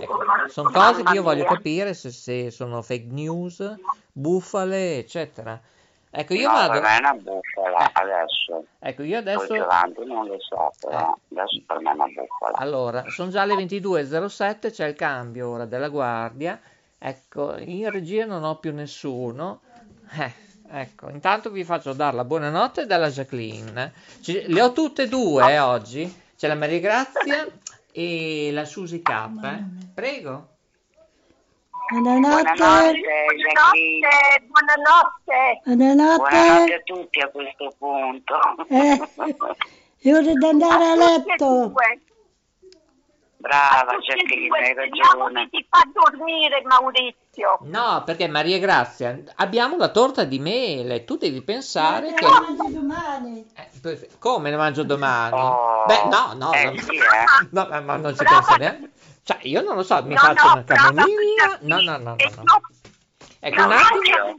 [0.00, 3.74] ecco, sono cose che io voglio capire se, se sono fake news,
[4.12, 5.60] bufale, eccetera.
[6.16, 6.72] Ecco, io no, vado.
[6.72, 7.90] per me è una bufala Eh.
[7.94, 8.64] adesso.
[8.78, 9.52] Ecco, io adesso.
[9.54, 12.56] avanti non lo so, però adesso per me è una bufala.
[12.58, 16.60] Allora, sono già le 22.07, c'è il cambio ora della guardia.
[16.98, 19.60] Ecco, in regia non ho più nessuno.
[20.16, 20.32] Eh,
[20.70, 23.92] ecco, intanto vi faccio dare la buonanotte dalla Jacqueline.
[24.20, 26.22] Ci- le ho tutte e due eh, oggi.
[26.36, 27.46] C'è la Maria Grazia
[27.96, 29.08] e la Susi K.
[29.44, 29.62] eh.
[29.94, 30.48] Prego.
[31.90, 32.52] Buonanotte.
[32.54, 32.96] Buonanotte,
[34.48, 35.60] buonanotte.
[35.64, 36.74] Buonanotte Buonanotte.
[36.74, 38.34] a tutti a questo punto.
[38.68, 38.98] Eh,
[40.00, 41.72] è ora di andare a letto.
[43.36, 44.58] Brava due.
[44.58, 45.48] hai ragione.
[45.50, 47.23] ti fa dormire Maurizio.
[47.62, 51.04] No, perché Maria Grazia, abbiamo la torta di mele.
[51.04, 52.24] Tu devi pensare Eh, che.
[52.24, 53.46] la mangi domani.
[53.54, 55.40] Eh, come la mangio domani?
[55.40, 56.80] Oh, Beh, no, no, eh no.
[56.80, 57.48] sì, eh.
[57.50, 58.36] No, ma, ma non ci Brava.
[58.40, 58.90] pensa neanche.
[59.22, 61.58] Cioè, io non lo so, mi No, faccio no, una camomilla.
[61.60, 62.42] No, no, no, no, no.
[62.42, 62.60] no,
[63.46, 64.34] Ecco, un attimo,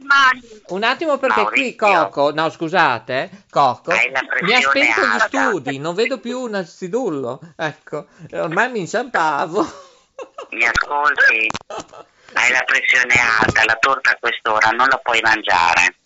[0.68, 2.08] un attimo perché qui Maurizio.
[2.10, 3.92] Coco, no scusate, eh, Coco,
[4.42, 7.40] mi ha spento gli studi, non vedo più un astidullo.
[7.54, 9.64] Ecco, ormai mi inciampavo.
[10.50, 11.46] Mi ascolti?
[12.32, 15.96] Hai la pressione alta, la torta a quest'ora non la puoi mangiare.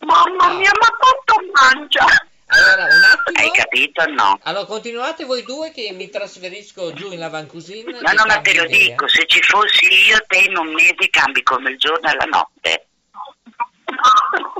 [0.00, 2.06] Mamma mia, ma quanto mangia?
[2.46, 3.38] Allora, un attimo.
[3.38, 4.38] Hai capito o no?
[4.42, 8.00] Allora, continuate voi due che mi trasferisco giù in lavandcucina.
[8.00, 8.78] No, no, ma te lo idea.
[8.78, 12.24] dico, se ci fossi io, te in un mese cambi come il giorno e la
[12.24, 12.86] notte.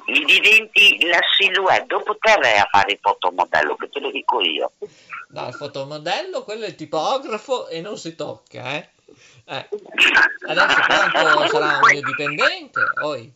[0.06, 4.40] Mi diventi la silhouette, dopo te vai a fare il fotomodello, che te lo dico
[4.40, 4.72] io.
[5.28, 8.88] No, il fotomodello, quello è il tipografo e non si tocca, eh.
[9.44, 9.68] Eh,
[10.48, 12.80] Adesso quanto sarà un mio dipendente?
[12.94, 13.32] Poi,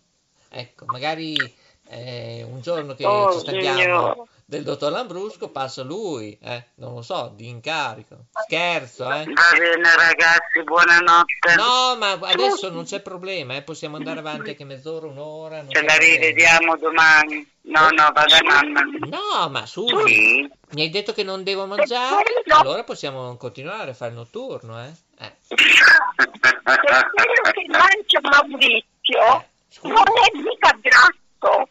[0.50, 1.34] ecco, magari
[1.88, 4.16] eh, un giorno che Oh, ci stanchiamo signore.
[4.48, 8.26] Del dottor Lambrusco passa lui, eh, non lo so, di incarico.
[8.44, 9.24] Scherzo, eh.
[9.24, 11.54] Va bene ragazzi, buonanotte.
[11.56, 15.64] No, ma adesso non c'è problema, eh, possiamo andare avanti anche mezz'ora, un'ora.
[15.68, 17.54] Ce la rivediamo domani.
[17.62, 18.80] No, no, vado a nanna.
[19.08, 20.48] No, ma su, Sì.
[20.70, 24.92] mi hai detto che non devo mangiare, allora possiamo continuare a fare il notturno, eh.
[25.18, 25.32] eh.
[26.62, 29.92] Per quello che mangia Maurizio Eh, scusa.
[29.94, 31.68] non è mica grasso.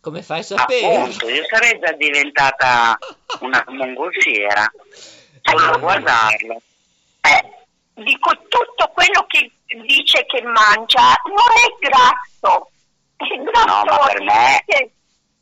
[0.00, 0.94] Come fai sapere?
[0.96, 2.98] Appunto, io sarei già diventata
[3.40, 4.70] una mongolfiera.
[5.40, 6.60] Solo a guardarlo.
[7.22, 9.50] Eh, dico tutto quello che
[9.86, 12.68] dice che mangia non è grasso.
[13.16, 14.92] È grasso No, ma per me- invece,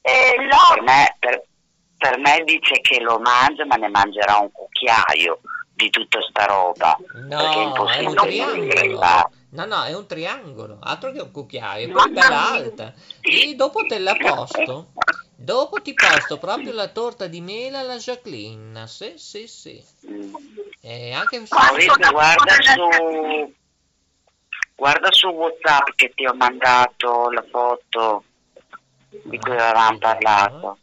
[0.02, 0.34] eh,
[0.68, 1.42] Per me, per,
[1.98, 5.40] per me dice che lo mangia, ma ne mangerà un cucchiaio
[5.74, 6.96] di tutta sta roba.
[7.10, 12.50] perché è No, è No, no, è un triangolo, altro che un cucchiaio, poi bella
[12.50, 12.94] alta.
[13.20, 14.92] E dopo te la posto.
[15.34, 18.86] Dopo ti posto proprio la torta di mela alla Jacqueline.
[18.86, 19.84] Sì, sì, sì.
[20.08, 20.34] Mm.
[20.80, 21.54] E anche su...
[21.54, 23.54] Maurizio, guarda su,
[24.74, 28.24] guarda su WhatsApp che ti ho mandato la foto
[29.08, 30.78] di cui avevamo parlato.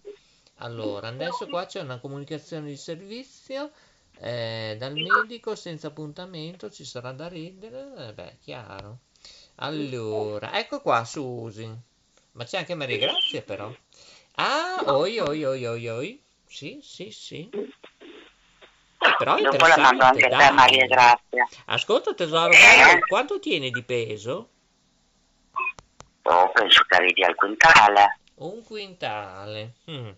[0.57, 3.71] Allora, adesso qua c'è una comunicazione di servizio
[4.19, 8.99] eh, dal medico senza appuntamento, ci sarà da ridere, eh, beh, chiaro.
[9.55, 11.69] Allora, ecco qua Susi,
[12.33, 13.71] ma c'è anche Maria Grazia però.
[14.35, 17.49] Ah, oi oi oi oi oi, sì, sì, sì.
[17.51, 20.87] Eh, però è Dopo la mando anche te, interessante, Maria dai.
[20.87, 21.47] Grazia.
[21.65, 22.99] Ascolta tesoro, Eh?
[23.07, 24.49] quanto tieni di peso?
[26.23, 28.19] Oh, penso che arrivi al quintale.
[28.35, 29.73] Un quintale.
[29.91, 30.09] Mm.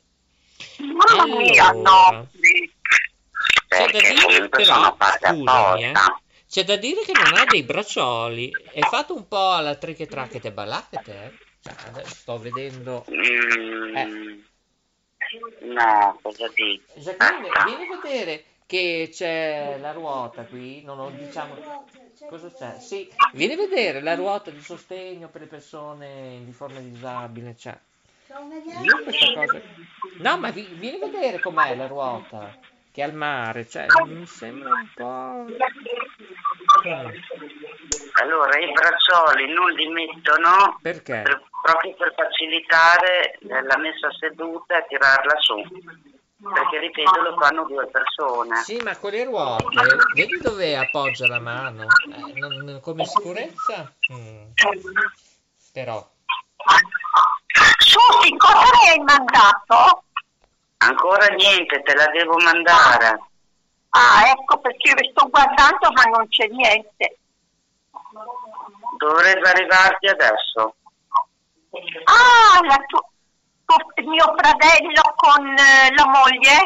[0.78, 2.10] Mamma mia, Allora.
[2.12, 2.30] no.
[2.32, 2.70] C'è
[4.02, 5.94] da dire però, scusami, eh,
[6.50, 8.52] c'è da dire che non ha dei braccioli.
[8.72, 11.32] È fatto un po' alla triche tracchete balacchete, eh?
[11.62, 13.06] Cioè, sto vedendo...
[13.10, 14.44] Mm, Eh.
[15.62, 16.84] No, cosa dici?
[16.98, 17.64] Aspetta.
[17.66, 21.56] vieni a vedere che c'è la ruota qui, non lo diciamo...
[22.30, 22.80] Cosa c'è?
[22.80, 27.78] Sì, vieni a vedere la ruota di sostegno per le persone di forma disabile, cioè...
[28.84, 29.62] Io questa cosa...
[30.20, 32.56] No, ma vi- vieni a vedere com'è la ruota,
[32.96, 35.54] che al mare, cioè, mi sembra un po'...
[36.88, 37.10] Mm.
[38.22, 41.22] Allora, i braccioli non li mettono Perché?
[41.24, 45.62] per- proprio per facilitare la messa seduta e tirarla su.
[46.54, 48.62] Perché, ripeto, lo fanno due persone.
[48.64, 49.66] Sì, ma con le ruote,
[50.14, 51.84] vedi dove appoggia la mano?
[51.84, 53.94] Eh, non- come sicurezza?
[54.14, 54.52] Mm.
[55.74, 56.10] Però,
[57.80, 60.04] Susi, cosa mi hai mandato?
[60.88, 63.20] Ancora niente, te la devo mandare.
[63.90, 67.18] Ah, ecco perché io sto guardando ma non c'è niente.
[68.98, 70.76] Dovrebbe arrivarti adesso.
[72.06, 73.06] Ah, la tu-
[73.66, 76.66] tuo- mio fratello con eh, la moglie?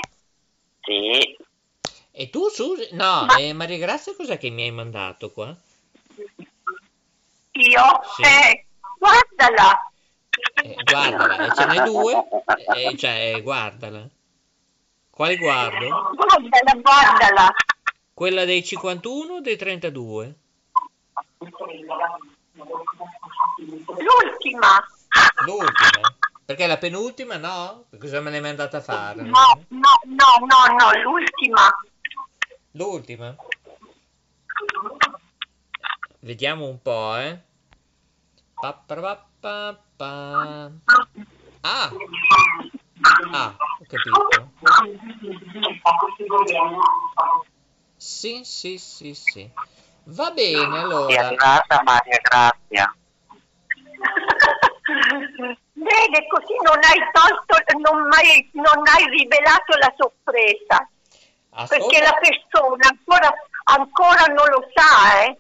[0.82, 1.38] Sì,
[2.12, 2.90] e tu, Susi?
[2.92, 5.56] No, eh, Maria Grazia, cos'è che mi hai mandato qua?
[7.52, 8.02] Io?
[8.16, 8.22] Sì.
[8.24, 8.66] Eh,
[8.98, 9.89] guardala.
[10.64, 12.28] Eh, guardala, e ce n'è due?
[12.76, 14.08] Eh, cioè, eh, guardala.
[15.10, 16.14] Quale guardo?
[16.16, 17.52] Guardala, guardala.
[18.14, 20.36] Quella dei 51 o dei 32?
[23.98, 24.86] L'ultima.
[25.46, 26.16] L'ultima.
[26.46, 27.86] Perché la penultima no?
[28.00, 29.22] Cosa me l'hai mandata a fare?
[29.22, 31.70] No, no, no, no, no, l'ultima.
[32.72, 33.36] L'ultima?
[36.22, 37.40] Vediamo un po', eh.
[38.60, 40.70] Pa, pa, pa, pa.
[41.62, 41.90] Ah!
[43.32, 44.52] Ah, ho capito.
[47.96, 49.50] Sì, sì, sì, sì.
[50.04, 51.28] Va bene, è allora.
[51.28, 52.96] arrivata Maria Grazia.
[55.74, 60.90] Vede, così non hai tolto, non, mai, non hai rivelato la sorpresa.
[61.68, 63.34] Perché la persona ancora,
[63.64, 65.38] ancora non lo sa, eh.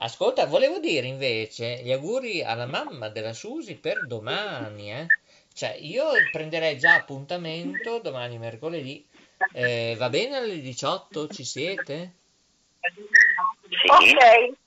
[0.00, 5.08] Ascolta, volevo dire invece gli auguri alla mamma della Susi per domani, eh.
[5.52, 9.06] Cioè, io prenderei già appuntamento domani mercoledì.
[9.52, 11.28] Eh, va bene alle 18?
[11.28, 12.14] Ci siete?
[13.68, 14.58] Sì, Ok,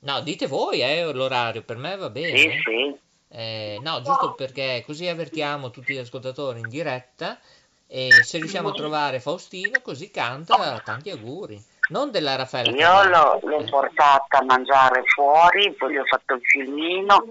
[0.00, 2.38] No, dite voi, eh, l'orario, per me va bene.
[2.38, 2.96] sì, sì.
[3.30, 7.38] Eh, no, giusto perché così avvertiamo tutti gli ascoltatori in diretta
[7.86, 11.62] e se riusciamo a trovare Faustino così canta tanti auguri.
[11.88, 16.40] Non della Raffaella Io l'ho, l'ho portata a mangiare fuori, poi gli ho fatto il
[16.42, 17.24] filmino,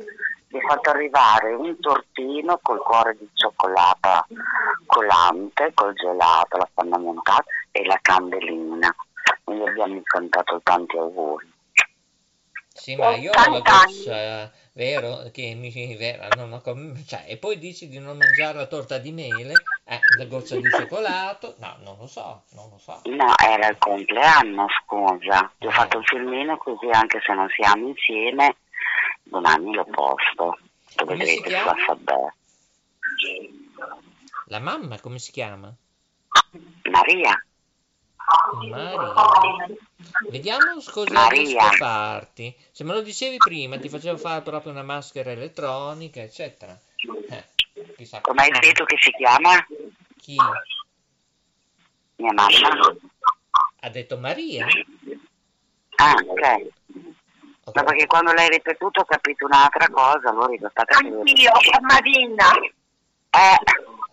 [0.47, 4.26] gli ho fatto arrivare un tortino col cuore di cioccolata
[4.86, 8.95] collante, col gelato, la panna montata e la candelina.
[9.45, 11.53] Gli abbiamo cantato tanti auguri.
[12.74, 16.62] Sì, ma io ho la goccia, vero, che mi vero, non ho
[17.05, 19.53] cioè, e poi dici di non mangiare la torta di mele,
[19.89, 23.01] eh, la goccia di cioccolato, no, non lo so, non lo so.
[23.05, 25.51] No, era il compleanno, scusa.
[25.57, 25.73] Gli ho Eh.
[25.73, 28.57] fatto il filmino così anche se non siamo insieme,
[29.23, 30.57] domani lo posto.
[30.95, 32.13] Lo Come vedrete sulla Sabè.
[34.47, 35.73] La mamma come si chiama?
[36.89, 37.43] Maria,
[38.69, 39.67] Maria.
[40.29, 41.41] Vediamo cosa Maria.
[41.41, 42.55] riesco a farti.
[42.71, 46.77] Se me lo dicevi prima, ti facevo fare proprio una maschera elettronica, eccetera.
[47.29, 47.43] Eh,
[47.95, 49.65] chissà come hai detto che si chiama?
[50.17, 50.38] chi
[52.17, 52.95] Mia mamma?
[53.82, 54.65] ha detto Maria.
[55.97, 56.67] Ah, ok.
[57.63, 57.75] Ok.
[57.75, 61.51] Ma perché quando l'hai ripetuto ho capito un'altra cosa, allora che devo- anch'io,
[61.82, 62.53] Marina.
[63.30, 63.57] Eh,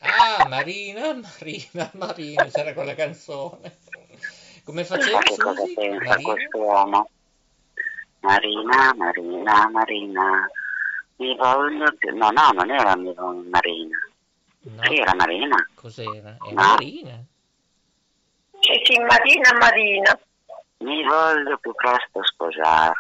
[0.06, 3.78] Ah, Marina, Marina, Marina, c'era quella canzone.
[4.64, 5.74] Come faceva che cosa Susi?
[5.74, 6.32] pensa Marina?
[6.34, 7.08] quest'uomo.
[8.20, 10.46] Marina, Marina, Marina.
[11.16, 12.14] Mi voglio più...
[12.16, 13.98] No, no, non era mi voglio- Marina.
[14.60, 15.56] No, Sì, era Marina.
[15.74, 16.36] cos'era?
[16.40, 16.62] È No.
[16.62, 17.22] Marina.
[18.60, 20.18] Sì, sì, Marina, Marina.
[20.78, 22.92] Mi voglio più presto sposare.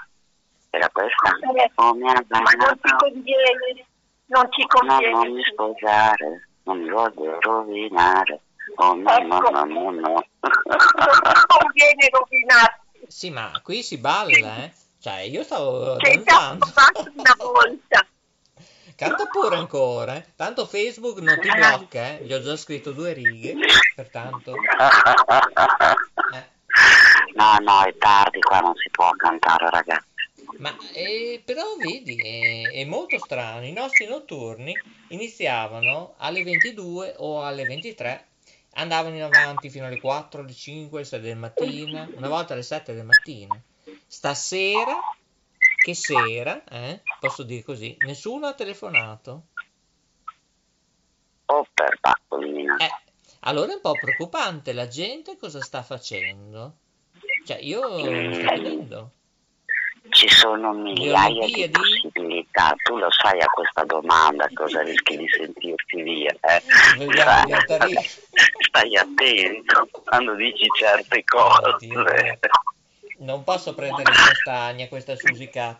[0.70, 1.30] Era questa?
[1.54, 3.86] Eh, Oh mia Ma non ti conviene,
[4.26, 5.28] non ti no, non conviene.
[5.30, 8.40] mi sposare, non mi voglio rovinare.
[8.76, 10.00] Oh no, no, no, no, no.
[10.00, 12.82] Non ti conviene rovinarti.
[13.08, 14.72] Sì, ma qui si balla, eh?
[15.04, 16.64] Cioè, io stavo già danzando.
[16.64, 18.06] fatto una volta.
[18.96, 20.24] Canta pure ancora, eh.
[20.34, 22.24] Tanto Facebook non ti blocca, eh.
[22.24, 23.54] Gli ho già scritto due righe,
[23.94, 24.54] pertanto...
[26.32, 26.48] eh.
[27.34, 30.06] No, no, è tardi, qua non si può cantare, ragazzi.
[30.56, 34.74] Ma eh, però vedi, è, è molto strano, i nostri notturni
[35.08, 38.26] iniziavano alle 22 o alle 23,
[38.76, 42.62] andavano in avanti fino alle 4, alle 5, alle 6 del mattino, una volta alle
[42.62, 43.64] 7 del mattino.
[44.14, 44.96] Stasera,
[45.82, 49.46] che sera, eh, posso dire così, nessuno ha telefonato.
[51.46, 52.76] Oh, per baccolina.
[52.76, 52.90] Eh,
[53.40, 56.76] allora è un po' preoccupante, la gente cosa sta facendo?
[57.44, 59.10] Cioè, io mi sto chiedendo.
[60.10, 62.72] Ci sono migliaia di possibilità.
[62.84, 66.38] Tu lo sai a questa domanda cosa rischi di sentirti dire.
[66.40, 66.62] Eh?
[66.98, 72.38] Diventa ri- Stai attento quando dici certe cose.
[73.18, 75.56] Non posso prendere in castagna questa Susi K.
[75.56, 75.76] Eh?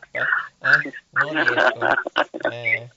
[1.11, 2.51] Non riesco.
[2.51, 2.89] Eh,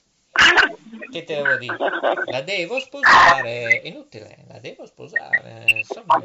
[1.12, 1.78] che te devo dire?
[2.26, 3.82] La devo sposare.
[3.82, 5.64] È inutile, la devo sposare.
[5.68, 6.22] Insomma,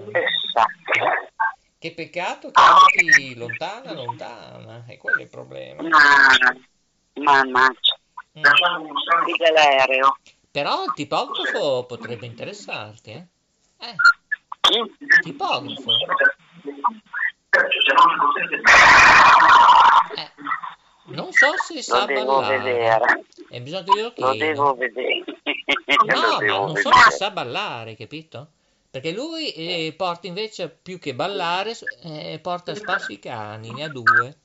[1.79, 4.85] che peccato che abiti lontana, lontana.
[4.87, 5.83] E quello è il problema.
[5.83, 5.99] Ma,
[7.15, 7.99] mannaggia.
[8.33, 10.17] Di dell'aereo.
[10.51, 13.27] Però il tipografo potrebbe interessarti, eh?
[13.79, 13.97] Eh,
[20.17, 20.31] Eh,
[21.15, 22.59] non so se Lo sa devo ballare.
[22.63, 23.25] vedere.
[23.51, 25.25] E bisogna che glielo Lo devo vedere.
[26.07, 28.49] No, Lo ma devo non so se sa ballare, capito?
[28.91, 33.85] Perché lui eh, porta invece più che ballare, eh, porta a spasso i cani, ne
[33.85, 34.37] ha due.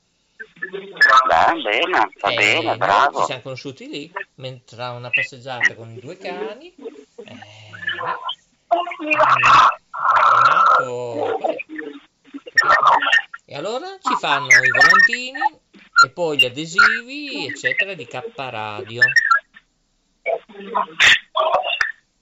[1.26, 3.20] Beh, bene, va Eh, bene, bravo.
[3.20, 6.74] Ci siamo conosciuti lì, mentre a una passeggiata con i due cani.
[7.24, 7.36] Eh, è
[10.46, 11.38] nato.
[13.44, 15.40] E allora ci fanno i volantini
[16.04, 19.02] e poi gli adesivi, eccetera, di K Radio.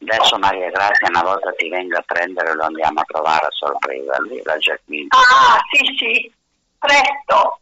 [0.01, 4.16] Adesso Maria Grazia una volta ti venga a prendere lo andiamo a trovare a sorpresa
[4.22, 5.09] lì, la Giacchina.
[5.11, 6.32] Ah, sì, sì,
[6.78, 7.61] presto.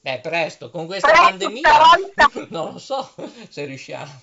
[0.00, 2.30] Beh, presto, con questa Presto, pandemia stavolta.
[2.54, 3.12] non lo so
[3.48, 4.22] se riusciamo.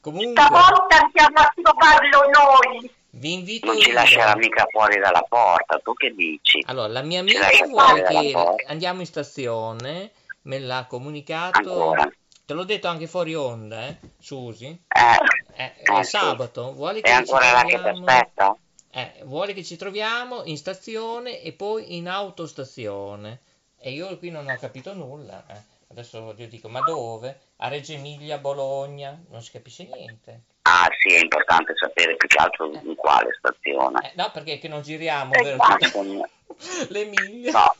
[0.00, 2.94] Comunque, Stavolta andiamo a trovarlo noi.
[3.16, 6.62] Vi invito Non ci lascerà mica fuori dalla porta, tu che dici?
[6.66, 8.34] Allora, la mia amica vuole che
[8.66, 10.12] andiamo in stazione,
[10.42, 11.58] me l'ha comunicato.
[11.58, 12.10] Ancora?
[12.44, 14.66] Te l'ho detto anche fuori onda, eh, Susi.
[14.66, 18.58] Eh, Eh, eh, sabato, vuole che troviamo-?
[18.90, 23.40] Eh, vuole che ci troviamo in stazione e poi in autostazione.
[23.78, 25.44] E io qui non ho capito nulla.
[25.48, 25.74] eh.
[25.88, 27.40] Adesso io dico, ma dove?
[27.56, 29.18] A Reggio Emilia, Bologna?
[29.30, 30.42] Non si capisce niente.
[30.68, 34.10] Ah sì, è importante sapere più che altro in quale stazione.
[34.10, 35.62] Eh, no, perché che non giriamo, Eh, vero?
[35.78, 36.28] Secondo-
[36.90, 37.52] l'Emilia.
[37.52, 37.74] No,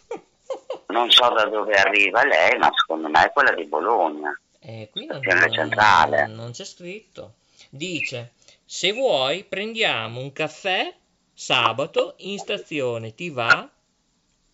[0.88, 4.38] non so da dove arriva lei, ma secondo me è quella di Bologna.
[4.60, 5.20] Eh, qui non,
[5.50, 6.26] centrale.
[6.28, 7.34] non c'è scritto.
[7.70, 8.34] Dice,
[8.64, 10.94] se vuoi prendiamo un caffè
[11.34, 13.68] sabato in stazione, ti va?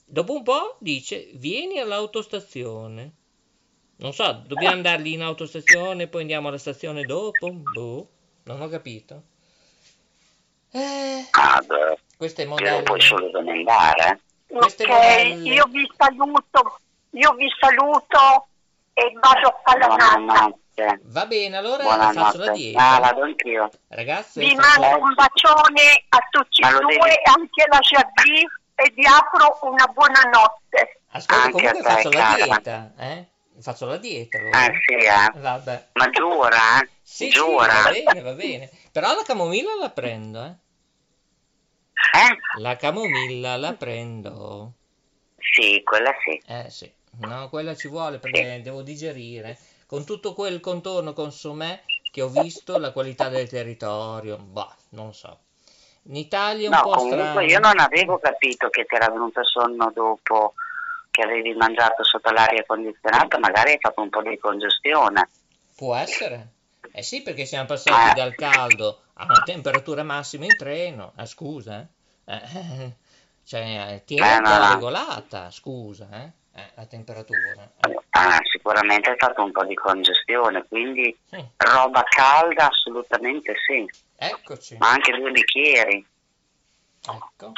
[0.05, 3.13] Dopo un po' dice, vieni all'autostazione.
[3.97, 7.53] Non so, dobbiamo andare lì in autostazione, poi andiamo alla stazione dopo?
[7.53, 8.09] Boh,
[8.45, 9.23] non ho capito.
[10.71, 12.83] Eh, Ah, beh, questo è modello.
[12.83, 14.21] puoi solo domandare.
[14.47, 16.81] Queste Ok, io vi saluto,
[17.11, 18.47] io vi saluto
[18.95, 20.17] e vado a fare la nata.
[20.17, 21.01] Buonanotte.
[21.05, 22.53] Va bene, allora faccio la Buonanotte.
[22.53, 22.95] dieta.
[22.95, 23.71] Ah, vado anch'io.
[23.89, 28.41] Ragazzi, Vi mando un bacione a tutti e due, devi- anche alla Jadì,
[28.75, 31.01] e vi apro una buonanotte.
[31.15, 32.45] Ascolta, Anche comunque te, faccio la cara.
[32.45, 33.27] dieta, eh?
[33.61, 34.59] Faccio la dieta allora.
[34.59, 35.39] Ah sì, eh?
[35.41, 35.89] Vabbè.
[35.93, 36.81] Ma giura?
[36.81, 36.89] eh?
[37.13, 37.67] Sì, sì, giura?
[37.67, 38.71] va bene, va bene.
[38.91, 40.55] Però la camomilla la prendo, eh?
[42.15, 42.37] Eh?
[42.61, 44.73] La camomilla la prendo.
[45.39, 46.41] Sì, quella sì.
[46.47, 49.59] Eh sì, no, quella ci vuole perché devo digerire.
[49.87, 55.39] Con tutto quel contorno consomè che ho visto, la qualità del territorio, bah, non so.
[56.05, 57.51] In Italia è un No, po' comunque strano.
[57.51, 60.55] io non avevo capito che ti era venuto sonno dopo
[61.11, 65.29] che avevi mangiato sotto l'aria condizionata, magari hai fatto un po' di congestione.
[65.77, 66.53] Può essere.
[66.93, 68.15] Eh sì, perché siamo passati Eh.
[68.15, 71.13] dal caldo a una temperatura massima in treno.
[71.17, 71.87] Ah, scusa, eh?
[72.35, 72.97] Eh,
[73.45, 76.33] cioè, tieni un no, regolata, scusa, eh?
[76.75, 77.73] La temperatura.
[78.11, 81.43] Ah, sicuramente hai fatto un po' di congestione, quindi sì.
[81.57, 86.07] roba calda assolutamente sì, Eccoci, ma anche due bicchieri.
[87.01, 87.53] ecco.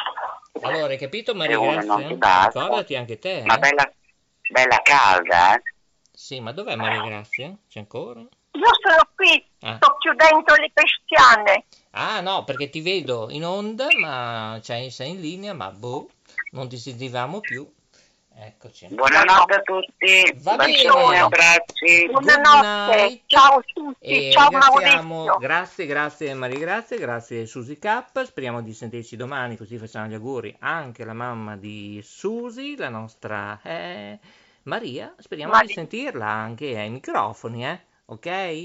[0.62, 2.08] Allora, hai capito, Maria Grazia?
[2.08, 3.58] Ricordati anche te, Ma eh?
[3.58, 3.92] bella,
[4.48, 5.62] bella calda, eh?
[6.12, 7.54] Sì, ma dov'è Maria Grazia?
[7.68, 8.24] C'è ancora?
[8.54, 9.76] Io sono qui, Ah.
[9.76, 11.64] sto chiudendo le persiane.
[11.90, 16.08] Ah, no, perché ti vedo in onda, ma cioè, sei in linea, ma boh,
[16.52, 17.68] non ti sentivamo più.
[18.36, 18.88] Eccoci.
[18.90, 21.18] Buonanotte a tutti, Va bene.
[21.20, 22.08] abbracci.
[22.10, 25.36] Buonanotte, ciao a tutti, E ciao Maurizio.
[25.38, 30.54] grazie, grazie Maria Grazia, grazie Susi K, speriamo di sentirci domani così facciamo gli auguri
[30.58, 34.18] anche alla mamma di Susi, la nostra eh,
[34.64, 35.68] Maria, speriamo Maria.
[35.68, 37.80] di sentirla anche ai microfoni, eh?
[38.06, 38.64] Ok?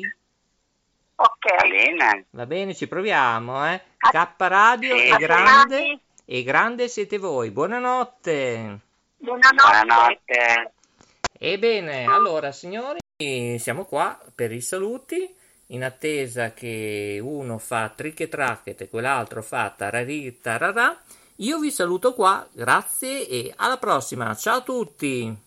[1.15, 2.25] Ok, Va bene.
[2.29, 3.81] Va bene, ci proviamo, eh?
[3.97, 5.07] K Radio Sì.
[5.07, 8.79] è grande e grande siete voi, buonanotte!
[9.17, 9.55] buonanotte.
[9.55, 10.71] Buonanotte.
[11.37, 12.99] Ebbene, allora signori,
[13.57, 15.35] siamo qua per i saluti,
[15.67, 20.97] in attesa che uno fa trick e tracket e quell'altro fa tararì tararà.
[21.37, 25.37] Io vi saluto qua, grazie e alla prossima, ciao a tutti!